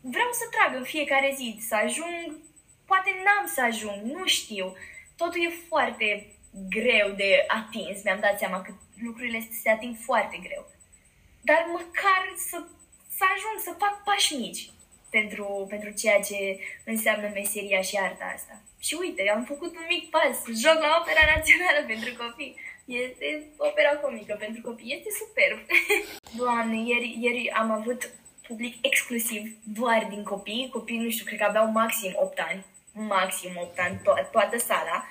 vreau 0.00 0.30
să 0.32 0.44
trag 0.50 0.74
în 0.76 0.84
fiecare 0.84 1.34
zi, 1.36 1.48
să 1.68 1.74
ajung, 1.74 2.36
poate 2.86 3.10
n-am 3.24 3.46
să 3.46 3.60
ajung, 3.62 3.98
nu 4.02 4.26
știu. 4.26 4.66
Totul 5.16 5.44
e 5.44 5.64
foarte 5.68 6.06
greu 6.68 7.08
de 7.10 7.44
atins, 7.46 8.02
mi-am 8.02 8.20
dat 8.20 8.38
seama 8.38 8.62
că 8.62 8.72
lucrurile 9.06 9.48
se 9.62 9.70
ating 9.70 9.96
foarte 10.08 10.36
greu. 10.46 10.64
Dar 11.40 11.66
măcar 11.72 12.22
să 12.36 12.62
să 13.20 13.24
ajung 13.34 13.56
să 13.66 13.80
fac 13.82 13.94
pași 14.08 14.34
mici 14.42 14.62
pentru, 15.16 15.66
pentru 15.72 15.90
ceea 16.00 16.20
ce 16.28 16.38
înseamnă 16.92 17.26
meseria 17.34 17.82
și 17.88 17.96
arta 17.96 18.26
asta. 18.36 18.54
Și 18.86 18.94
uite, 19.00 19.22
am 19.34 19.44
făcut 19.52 19.72
un 19.80 19.86
mic 19.88 20.04
pas, 20.14 20.36
joc 20.64 20.78
la 20.84 20.90
Opera 21.00 21.24
Națională 21.34 21.80
pentru 21.92 22.10
copii. 22.22 22.56
Este 22.84 23.26
opera 23.56 23.92
comică 24.04 24.34
pentru 24.44 24.60
copii, 24.68 24.94
este 24.96 25.10
superb. 25.20 25.58
Doamne, 26.40 26.76
ieri, 26.90 27.16
ieri 27.24 27.50
am 27.50 27.70
avut 27.70 28.00
public 28.46 28.74
exclusiv 28.90 29.42
doar 29.78 30.06
din 30.12 30.22
copii. 30.22 30.68
Copii, 30.72 30.98
nu 31.04 31.10
știu, 31.10 31.24
cred 31.24 31.38
că 31.38 31.44
aveau 31.48 31.66
maxim 31.70 32.12
8 32.14 32.38
ani. 32.48 32.64
Maxim 32.92 33.52
8 33.56 33.78
ani, 33.78 34.00
to- 34.06 34.30
toată 34.30 34.58
sala. 34.58 35.06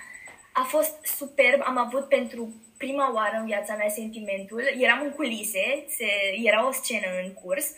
a 0.53 0.63
fost 0.63 0.93
superb, 1.03 1.61
am 1.63 1.77
avut 1.77 2.07
pentru 2.07 2.53
prima 2.77 3.13
oară 3.13 3.35
în 3.39 3.45
viața 3.45 3.75
mea 3.75 3.89
sentimentul, 3.89 4.63
eram 4.79 5.01
în 5.01 5.11
culise, 5.11 5.83
se, 5.87 6.07
era 6.43 6.67
o 6.67 6.71
scenă 6.71 7.07
în 7.23 7.33
curs 7.33 7.73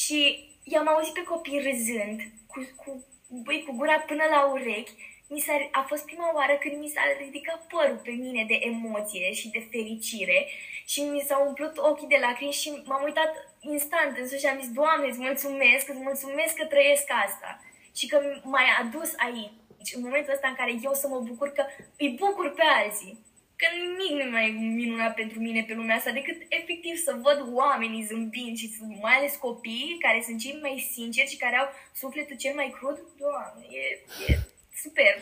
și 0.00 0.18
i-am 0.62 0.88
auzit 0.88 1.12
pe 1.12 1.22
copii 1.22 1.64
râzând, 1.66 2.18
cu, 2.50 2.58
cu, 2.80 3.04
băi, 3.44 3.64
cu 3.66 3.72
gura 3.76 3.98
până 3.98 4.24
la 4.30 4.40
urechi, 4.52 4.92
mi 5.28 5.40
s-a, 5.40 5.68
a 5.70 5.82
fost 5.90 6.04
prima 6.04 6.34
oară 6.34 6.54
când 6.60 6.76
mi 6.78 6.92
s-a 6.94 7.02
ridicat 7.18 7.60
părul 7.72 8.00
pe 8.04 8.10
mine 8.10 8.44
de 8.48 8.58
emoție 8.70 9.32
și 9.32 9.48
de 9.48 9.66
fericire 9.70 10.46
și 10.84 11.00
mi 11.00 11.24
s-au 11.28 11.46
umplut 11.46 11.78
ochii 11.78 12.12
de 12.12 12.18
lacrimi 12.20 12.52
și 12.52 12.82
m-am 12.84 13.02
uitat 13.02 13.32
instant 13.60 14.16
în 14.18 14.28
sus 14.28 14.38
și 14.38 14.46
am 14.46 14.60
zis, 14.60 14.70
Doamne, 14.72 15.06
îți 15.08 15.24
mulțumesc, 15.28 15.88
îți 15.88 16.06
mulțumesc 16.08 16.54
că 16.54 16.64
trăiesc 16.64 17.06
asta 17.26 17.50
și 17.98 18.06
că 18.06 18.16
m-ai 18.42 18.68
adus 18.80 19.10
aici, 19.26 19.94
în 19.96 20.02
momentul 20.02 20.32
ăsta 20.32 20.48
în 20.48 20.54
care 20.54 20.72
eu 20.82 20.94
să 20.94 21.08
mă 21.08 21.18
bucur 21.20 21.48
că 21.48 21.64
îi 21.98 22.16
bucur 22.20 22.52
pe 22.54 22.62
alții. 22.82 23.23
Că 23.60 23.66
nimic 23.82 24.12
nu 24.24 24.30
mai 24.30 24.46
minunat 24.80 25.14
pentru 25.14 25.38
mine 25.40 25.64
pe 25.66 25.74
lumea 25.74 25.96
asta 25.96 26.10
decât 26.10 26.38
efectiv 26.48 26.94
să 26.96 27.18
văd 27.26 27.38
oamenii 27.52 28.06
zâmbind 28.10 28.56
și 28.56 28.70
mai 29.00 29.14
ales 29.16 29.34
copiii 29.36 29.96
care 30.00 30.22
sunt 30.26 30.38
cei 30.40 30.58
mai 30.62 30.90
sinceri 30.92 31.30
și 31.30 31.36
care 31.36 31.56
au 31.56 31.68
sufletul 31.94 32.36
cel 32.36 32.54
mai 32.54 32.74
crud. 32.76 32.98
Doamne, 33.18 33.64
e, 33.80 33.84
e 34.28 34.38
super. 34.82 35.14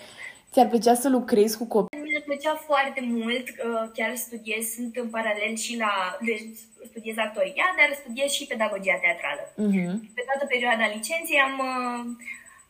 Ți-ar 0.52 0.68
plăcea 0.68 0.94
să 0.94 1.08
lucrezi 1.08 1.56
cu 1.56 1.66
copii? 1.66 1.98
Mi-ar 1.98 2.22
plăcea 2.30 2.54
foarte 2.54 3.00
mult, 3.00 3.46
uh, 3.48 3.84
chiar 3.96 4.14
studiez, 4.14 4.64
sunt 4.76 4.96
în 4.96 5.08
paralel 5.16 5.56
și 5.56 5.76
la, 5.76 5.92
studiez 6.90 7.16
actoria, 7.16 7.66
dar 7.78 7.88
studiez 8.02 8.30
și 8.30 8.46
pedagogia 8.46 8.98
teatrală. 9.04 9.44
Uh-huh. 9.64 9.92
Pe 10.16 10.22
toată 10.28 10.44
perioada 10.48 10.86
licenței 10.96 11.38
am, 11.48 11.54
uh, 11.72 12.00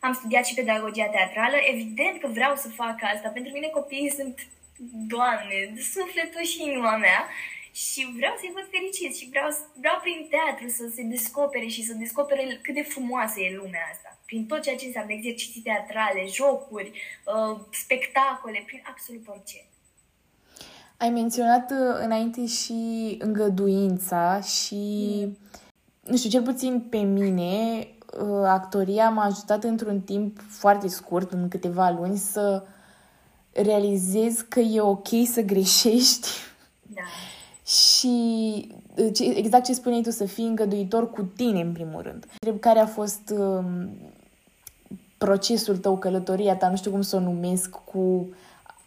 am 0.00 0.12
studiat 0.12 0.44
și 0.46 0.54
pedagogia 0.54 1.08
teatrală. 1.16 1.56
Evident 1.72 2.16
că 2.20 2.28
vreau 2.38 2.54
să 2.56 2.68
fac 2.68 2.96
asta. 3.14 3.28
Pentru 3.28 3.52
mine 3.52 3.66
copiii 3.66 4.16
sunt, 4.18 4.34
doamne, 5.14 5.58
sufletul 5.94 6.44
și 6.52 6.62
inima 6.62 6.96
mea. 6.96 7.20
Și 7.72 8.12
vreau 8.16 8.34
să-i 8.38 8.54
văd 8.54 8.66
fericiți 8.70 9.18
și 9.20 9.28
vreau, 9.32 9.48
vreau 9.82 9.98
prin 10.04 10.28
teatru 10.34 10.68
să 10.78 10.84
se 10.94 11.02
descopere 11.02 11.66
și 11.66 11.82
să 11.84 11.92
descopere 11.94 12.58
cât 12.62 12.74
de 12.74 12.82
frumoasă 12.82 13.40
e 13.40 13.60
lumea 13.62 13.84
asta. 13.92 14.18
Prin 14.26 14.46
tot 14.46 14.60
ceea 14.62 14.76
ce 14.76 14.86
înseamnă 14.86 15.12
exerciții 15.12 15.66
teatrale, 15.68 16.22
jocuri, 16.38 16.90
uh, 16.90 17.60
spectacole, 17.82 18.62
prin 18.66 18.82
absolut 18.90 19.24
orice. 19.28 19.60
Ai 20.96 21.10
menționat 21.10 21.70
uh, 21.70 21.98
înainte 22.06 22.46
și 22.46 22.80
îngăduința 23.18 24.40
și, 24.40 24.84
nu 26.00 26.16
știu, 26.16 26.30
cel 26.30 26.42
puțin 26.42 26.80
pe 26.80 26.98
mine, 26.98 27.86
uh, 28.20 28.44
actoria 28.44 29.08
m-a 29.10 29.24
ajutat 29.24 29.64
într-un 29.64 30.00
timp 30.00 30.40
foarte 30.48 30.88
scurt, 30.88 31.32
în 31.32 31.48
câteva 31.48 31.90
luni, 31.90 32.16
să 32.16 32.62
realizez 33.52 34.40
că 34.48 34.60
e 34.60 34.80
ok 34.80 35.08
să 35.24 35.40
greșești. 35.40 36.28
Da. 36.82 37.02
Și 37.66 38.68
exact 39.34 39.64
ce 39.64 39.72
spuneai 39.72 40.02
tu, 40.02 40.10
să 40.10 40.24
fii 40.24 40.44
îngăduitor 40.44 41.10
cu 41.10 41.22
tine, 41.22 41.60
în 41.60 41.72
primul 41.72 42.02
rând. 42.02 42.26
Întreb 42.40 42.60
care 42.60 42.78
a 42.78 42.86
fost 42.86 43.30
um, 43.30 43.96
procesul 45.18 45.76
tău, 45.76 45.98
călătoria 45.98 46.56
ta, 46.56 46.68
nu 46.68 46.76
știu 46.76 46.90
cum 46.90 47.00
să 47.00 47.16
o 47.16 47.20
numesc, 47.20 47.70
cu 47.70 48.34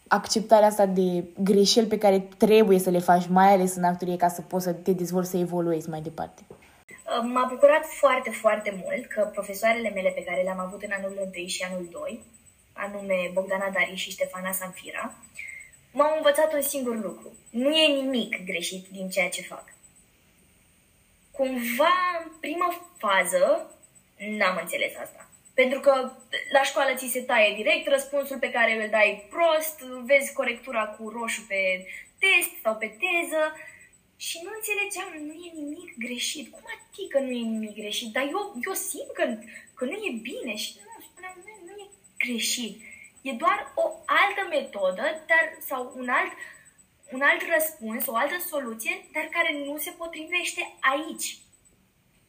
acceptarea 0.08 0.68
asta 0.68 0.86
de 0.86 1.24
greșeli 1.44 1.88
pe 1.88 1.98
care 1.98 2.28
trebuie 2.38 2.80
să 2.80 2.90
le 2.90 3.00
faci, 3.00 3.28
mai 3.28 3.54
ales 3.54 3.76
în 3.76 3.84
actorie, 3.84 4.16
ca 4.16 4.28
să 4.28 4.42
poți 4.42 4.64
să 4.64 4.74
te 4.74 4.92
dezvolți, 4.92 5.30
să 5.30 5.38
evoluezi 5.38 5.90
mai 5.90 6.02
departe? 6.02 6.42
M-a 7.34 7.48
bucurat 7.50 7.86
foarte, 7.86 8.30
foarte 8.30 8.84
mult 8.84 9.06
că 9.06 9.30
profesoarele 9.34 9.90
mele 9.90 10.12
pe 10.16 10.24
care 10.24 10.42
le-am 10.42 10.60
avut 10.60 10.82
în 10.82 10.90
anul 10.98 11.30
1 11.36 11.48
și 11.48 11.66
anul 11.70 11.88
2, 11.92 12.24
anume 12.76 13.30
Bogdana 13.34 13.70
Dari 13.70 13.96
și 13.96 14.12
Ștefana 14.12 14.52
Sanfira, 14.52 15.16
m-au 15.92 16.16
învățat 16.16 16.54
un 16.54 16.62
singur 16.62 16.96
lucru. 16.96 17.34
Nu 17.50 17.76
e 17.76 18.02
nimic 18.02 18.46
greșit 18.46 18.88
din 18.88 19.10
ceea 19.10 19.30
ce 19.30 19.42
fac. 19.42 19.64
Cumva, 21.32 21.96
în 22.24 22.32
prima 22.40 22.92
fază, 22.98 23.72
n-am 24.18 24.58
înțeles 24.62 24.96
asta. 25.02 25.30
Pentru 25.54 25.80
că 25.80 26.12
la 26.52 26.64
școală 26.64 26.96
ți 26.96 27.08
se 27.08 27.22
taie 27.22 27.56
direct 27.56 27.88
răspunsul 27.88 28.38
pe 28.40 28.52
care 28.52 28.84
îl 28.84 28.90
dai 28.90 29.28
prost, 29.30 29.80
vezi 30.06 30.34
corectura 30.34 30.86
cu 30.86 31.10
roșu 31.10 31.46
pe 31.48 31.86
test 32.20 32.52
sau 32.64 32.76
pe 32.76 32.88
teză 32.88 33.42
și 34.18 34.38
nu 34.44 34.50
înțelegeam, 34.56 35.10
nu 35.28 35.34
e 35.46 35.50
nimic 35.62 35.98
greșit. 35.98 36.52
Cum 36.52 36.64
adică 36.76 37.20
nu 37.20 37.32
e 37.32 37.52
nimic 37.56 37.76
greșit? 37.76 38.12
Dar 38.12 38.24
eu, 38.24 38.42
eu 38.68 38.74
simt 38.74 39.12
că, 39.14 39.24
că 39.74 39.86
nu 39.86 39.92
e 39.92 40.20
bine 40.22 40.56
și 40.56 40.74
greșit. 42.26 42.82
E 43.22 43.32
doar 43.32 43.72
o 43.76 43.86
altă 44.06 44.42
metodă 44.50 45.24
dar, 45.28 45.46
sau 45.66 45.94
un 45.96 46.10
alt, 46.10 46.32
un 47.12 47.22
alt 47.22 47.42
răspuns, 47.54 48.08
o 48.08 48.16
altă 48.16 48.38
soluție, 48.50 49.06
dar 49.14 49.24
care 49.24 49.52
nu 49.66 49.78
se 49.78 49.92
potrivește 49.92 50.76
aici. 50.80 51.38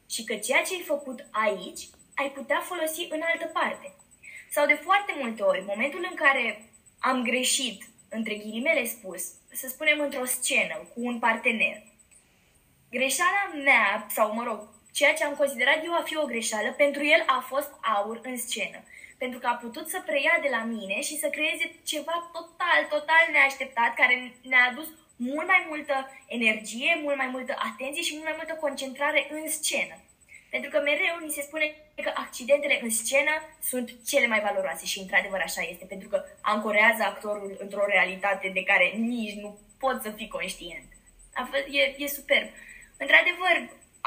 Și 0.09 0.23
că 0.23 0.35
ceea 0.35 0.61
ce 0.61 0.73
ai 0.73 0.81
făcut 0.81 1.27
aici 1.31 1.81
ai 2.15 2.31
putea 2.31 2.59
folosi 2.59 3.07
în 3.09 3.21
altă 3.21 3.45
parte. 3.45 3.95
Sau 4.49 4.65
de 4.65 4.73
foarte 4.73 5.13
multe 5.19 5.43
ori, 5.43 5.63
momentul 5.67 6.07
în 6.09 6.15
care 6.15 6.69
am 6.99 7.23
greșit, 7.23 7.83
între 8.09 8.35
ghilimele 8.35 8.85
spus, 8.85 9.23
să 9.51 9.67
spunem 9.67 9.99
într-o 9.99 10.25
scenă 10.25 10.75
cu 10.93 10.99
un 11.01 11.19
partener, 11.19 11.83
greșeala 12.89 13.51
mea, 13.63 14.05
sau 14.09 14.33
mă 14.33 14.43
rog, 14.43 14.67
ceea 14.91 15.13
ce 15.13 15.23
am 15.23 15.35
considerat 15.35 15.85
eu 15.85 15.93
a 15.93 16.01
fi 16.05 16.17
o 16.17 16.25
greșeală, 16.25 16.71
pentru 16.71 17.05
el 17.05 17.23
a 17.25 17.39
fost 17.39 17.71
aur 17.95 18.19
în 18.23 18.37
scenă. 18.37 18.83
Pentru 19.17 19.39
că 19.39 19.47
a 19.47 19.61
putut 19.65 19.89
să 19.89 20.03
preia 20.05 20.37
de 20.41 20.49
la 20.51 20.63
mine 20.63 21.01
și 21.01 21.15
să 21.17 21.27
creeze 21.27 21.65
ceva 21.83 22.29
total, 22.37 22.81
total 22.89 23.23
neașteptat, 23.31 23.93
care 23.93 24.33
ne-a 24.41 24.67
adus 24.71 24.87
mult 25.15 25.47
mai 25.47 25.65
multă 25.69 25.95
energie, 26.27 26.99
mult 27.01 27.17
mai 27.17 27.29
multă 27.35 27.53
atenție 27.69 28.01
și 28.01 28.13
mult 28.13 28.27
mai 28.29 28.37
multă 28.37 28.53
concentrare 28.53 29.27
în 29.29 29.49
scenă. 29.49 29.95
Pentru 30.49 30.69
că 30.69 30.79
mereu 30.79 31.15
ni 31.25 31.31
se 31.31 31.41
spune 31.41 31.75
că 31.95 32.11
accidentele 32.15 32.79
în 32.83 32.89
scenă 32.89 33.33
sunt 33.61 33.87
cele 34.05 34.27
mai 34.27 34.39
valoroase 34.39 34.85
și 34.85 34.99
într-adevăr 34.99 35.41
așa 35.43 35.61
este, 35.61 35.85
pentru 35.85 36.07
că 36.09 36.23
ancorează 36.41 37.03
actorul 37.03 37.57
într-o 37.59 37.85
realitate 37.85 38.51
de 38.53 38.63
care 38.63 38.87
nici 38.95 39.33
nu 39.33 39.59
poți 39.79 40.03
să 40.03 40.09
fii 40.09 40.27
conștient. 40.27 40.87
E, 41.69 42.03
e 42.03 42.07
superb. 42.07 42.47
Într-adevăr, 42.97 43.55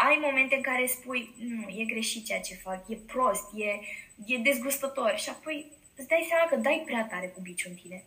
ai 0.08 0.18
momente 0.20 0.54
în 0.54 0.62
care 0.62 0.86
spui, 0.86 1.34
nu, 1.38 1.68
e 1.68 1.84
greșit 1.84 2.24
ceea 2.24 2.40
ce 2.40 2.54
fac, 2.54 2.88
e 2.88 2.94
prost, 2.94 3.44
e, 3.54 3.80
e 4.26 4.36
dezgustător 4.36 5.14
și 5.16 5.28
apoi 5.28 5.66
îți 5.96 6.08
dai 6.08 6.26
seama 6.28 6.48
că 6.48 6.56
dai 6.56 6.82
prea 6.86 7.06
tare 7.10 7.26
cu 7.26 7.40
biciul 7.40 7.70
în 7.70 7.76
tine. 7.76 8.04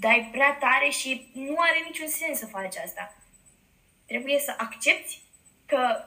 Dai 0.00 0.28
prea 0.32 0.56
tare 0.60 0.88
și 0.88 1.30
nu 1.32 1.56
are 1.58 1.82
niciun 1.86 2.08
sens 2.08 2.38
să 2.38 2.46
faci 2.46 2.76
asta. 2.76 3.16
Trebuie 4.06 4.38
să 4.38 4.54
accepti 4.56 5.20
că 5.66 6.04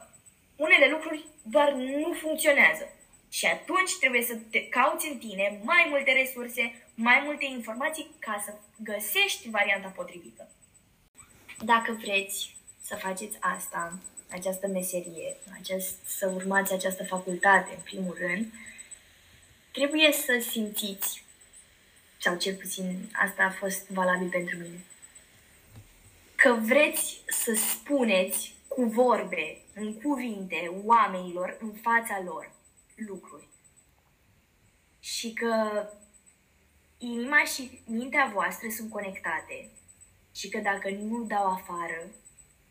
unele 0.55 0.89
lucruri 0.89 1.25
doar 1.41 1.71
nu 1.71 2.13
funcționează. 2.13 2.89
Și 3.29 3.45
atunci 3.45 3.97
trebuie 3.99 4.21
să 4.21 4.35
te 4.51 4.67
cauți 4.67 5.07
în 5.07 5.17
tine 5.17 5.59
mai 5.63 5.85
multe 5.89 6.11
resurse, 6.11 6.85
mai 6.95 7.21
multe 7.25 7.45
informații 7.45 8.07
ca 8.19 8.41
să 8.45 8.53
găsești 8.77 9.49
varianta 9.49 9.87
potrivită. 9.87 10.49
Dacă 11.59 11.97
vreți 12.01 12.55
să 12.81 12.95
faceți 12.95 13.37
asta, 13.39 13.99
această 14.33 14.67
meserie, 14.67 15.37
acest, 15.59 15.95
să 16.05 16.31
urmați 16.35 16.73
această 16.73 17.03
facultate, 17.03 17.73
în 17.75 17.81
primul 17.83 18.17
rând, 18.19 18.53
trebuie 19.71 20.11
să 20.11 20.45
simțiți, 20.49 21.23
sau 22.17 22.37
cel 22.37 22.55
puțin 22.55 23.11
asta 23.13 23.43
a 23.43 23.49
fost 23.49 23.89
valabil 23.89 24.29
pentru 24.29 24.57
mine, 24.57 24.83
că 26.35 26.57
vreți 26.61 27.23
să 27.27 27.53
spuneți 27.53 28.55
cu 28.67 28.83
vorbe, 28.83 29.61
în 29.73 29.93
cuvinte, 30.01 30.71
oamenilor, 30.83 31.57
în 31.59 31.73
fața 31.81 32.21
lor, 32.25 32.51
lucruri. 32.95 33.47
Și 34.99 35.33
că 35.33 35.85
inima 36.97 37.43
și 37.43 37.81
mintea 37.85 38.31
voastră 38.33 38.67
sunt 38.69 38.89
conectate 38.89 39.69
și 40.35 40.49
că 40.49 40.59
dacă 40.59 40.89
nu 40.89 41.23
dau 41.23 41.45
afară, 41.45 42.07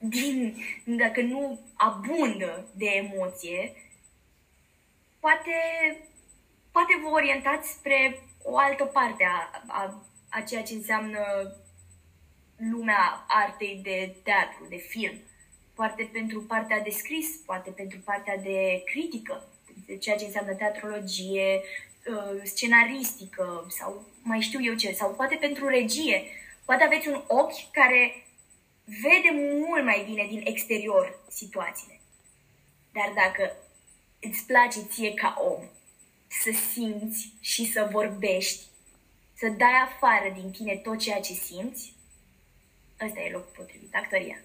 din, 0.03 0.57
dacă 1.03 1.21
nu 1.21 1.61
abundă 1.75 2.67
de 2.75 2.87
emoție, 2.87 3.73
poate, 5.21 5.57
poate 6.73 7.01
vă 7.03 7.09
orientați 7.09 7.71
spre 7.71 8.23
o 8.43 8.59
altă 8.59 8.85
parte 8.85 9.25
a, 9.25 9.63
a, 9.67 10.05
a 10.29 10.41
ceea 10.41 10.63
ce 10.63 10.75
înseamnă 10.75 11.53
lumea 12.57 13.25
artei 13.29 13.81
de 13.83 14.15
teatru, 14.23 14.67
de 14.69 14.77
film 14.77 15.21
poate 15.75 16.11
pentru 16.13 16.41
partea 16.41 16.81
de 16.81 16.91
scris, 16.91 17.37
poate 17.47 17.71
pentru 17.71 17.99
partea 18.05 18.37
de 18.37 18.83
critică, 18.85 19.49
de 19.87 19.97
ceea 19.97 20.17
ce 20.17 20.25
înseamnă 20.25 20.55
teatrologie, 20.55 21.63
uh, 21.63 22.41
scenaristică 22.43 23.67
sau 23.69 24.07
mai 24.23 24.41
știu 24.41 24.63
eu 24.63 24.75
ce, 24.75 24.93
sau 24.93 25.11
poate 25.11 25.35
pentru 25.41 25.69
regie. 25.69 26.23
Poate 26.65 26.85
aveți 26.85 27.09
un 27.09 27.23
ochi 27.27 27.71
care 27.73 28.22
vede 29.01 29.31
mult 29.33 29.85
mai 29.85 30.05
bine 30.07 30.27
din 30.27 30.41
exterior 30.45 31.19
situațiile. 31.29 32.01
Dar 32.93 33.13
dacă 33.15 33.57
îți 34.21 34.47
place 34.47 34.81
ție 34.81 35.15
ca 35.15 35.37
om 35.39 35.63
să 36.29 36.51
simți 36.73 37.33
și 37.41 37.73
să 37.73 37.89
vorbești, 37.93 38.65
să 39.35 39.49
dai 39.49 39.73
afară 39.85 40.33
din 40.41 40.51
tine 40.51 40.77
tot 40.77 40.99
ceea 40.99 41.21
ce 41.21 41.33
simți, 41.33 41.95
ăsta 43.05 43.21
e 43.21 43.31
locul 43.31 43.53
potrivit, 43.57 43.95
actoria. 43.95 44.39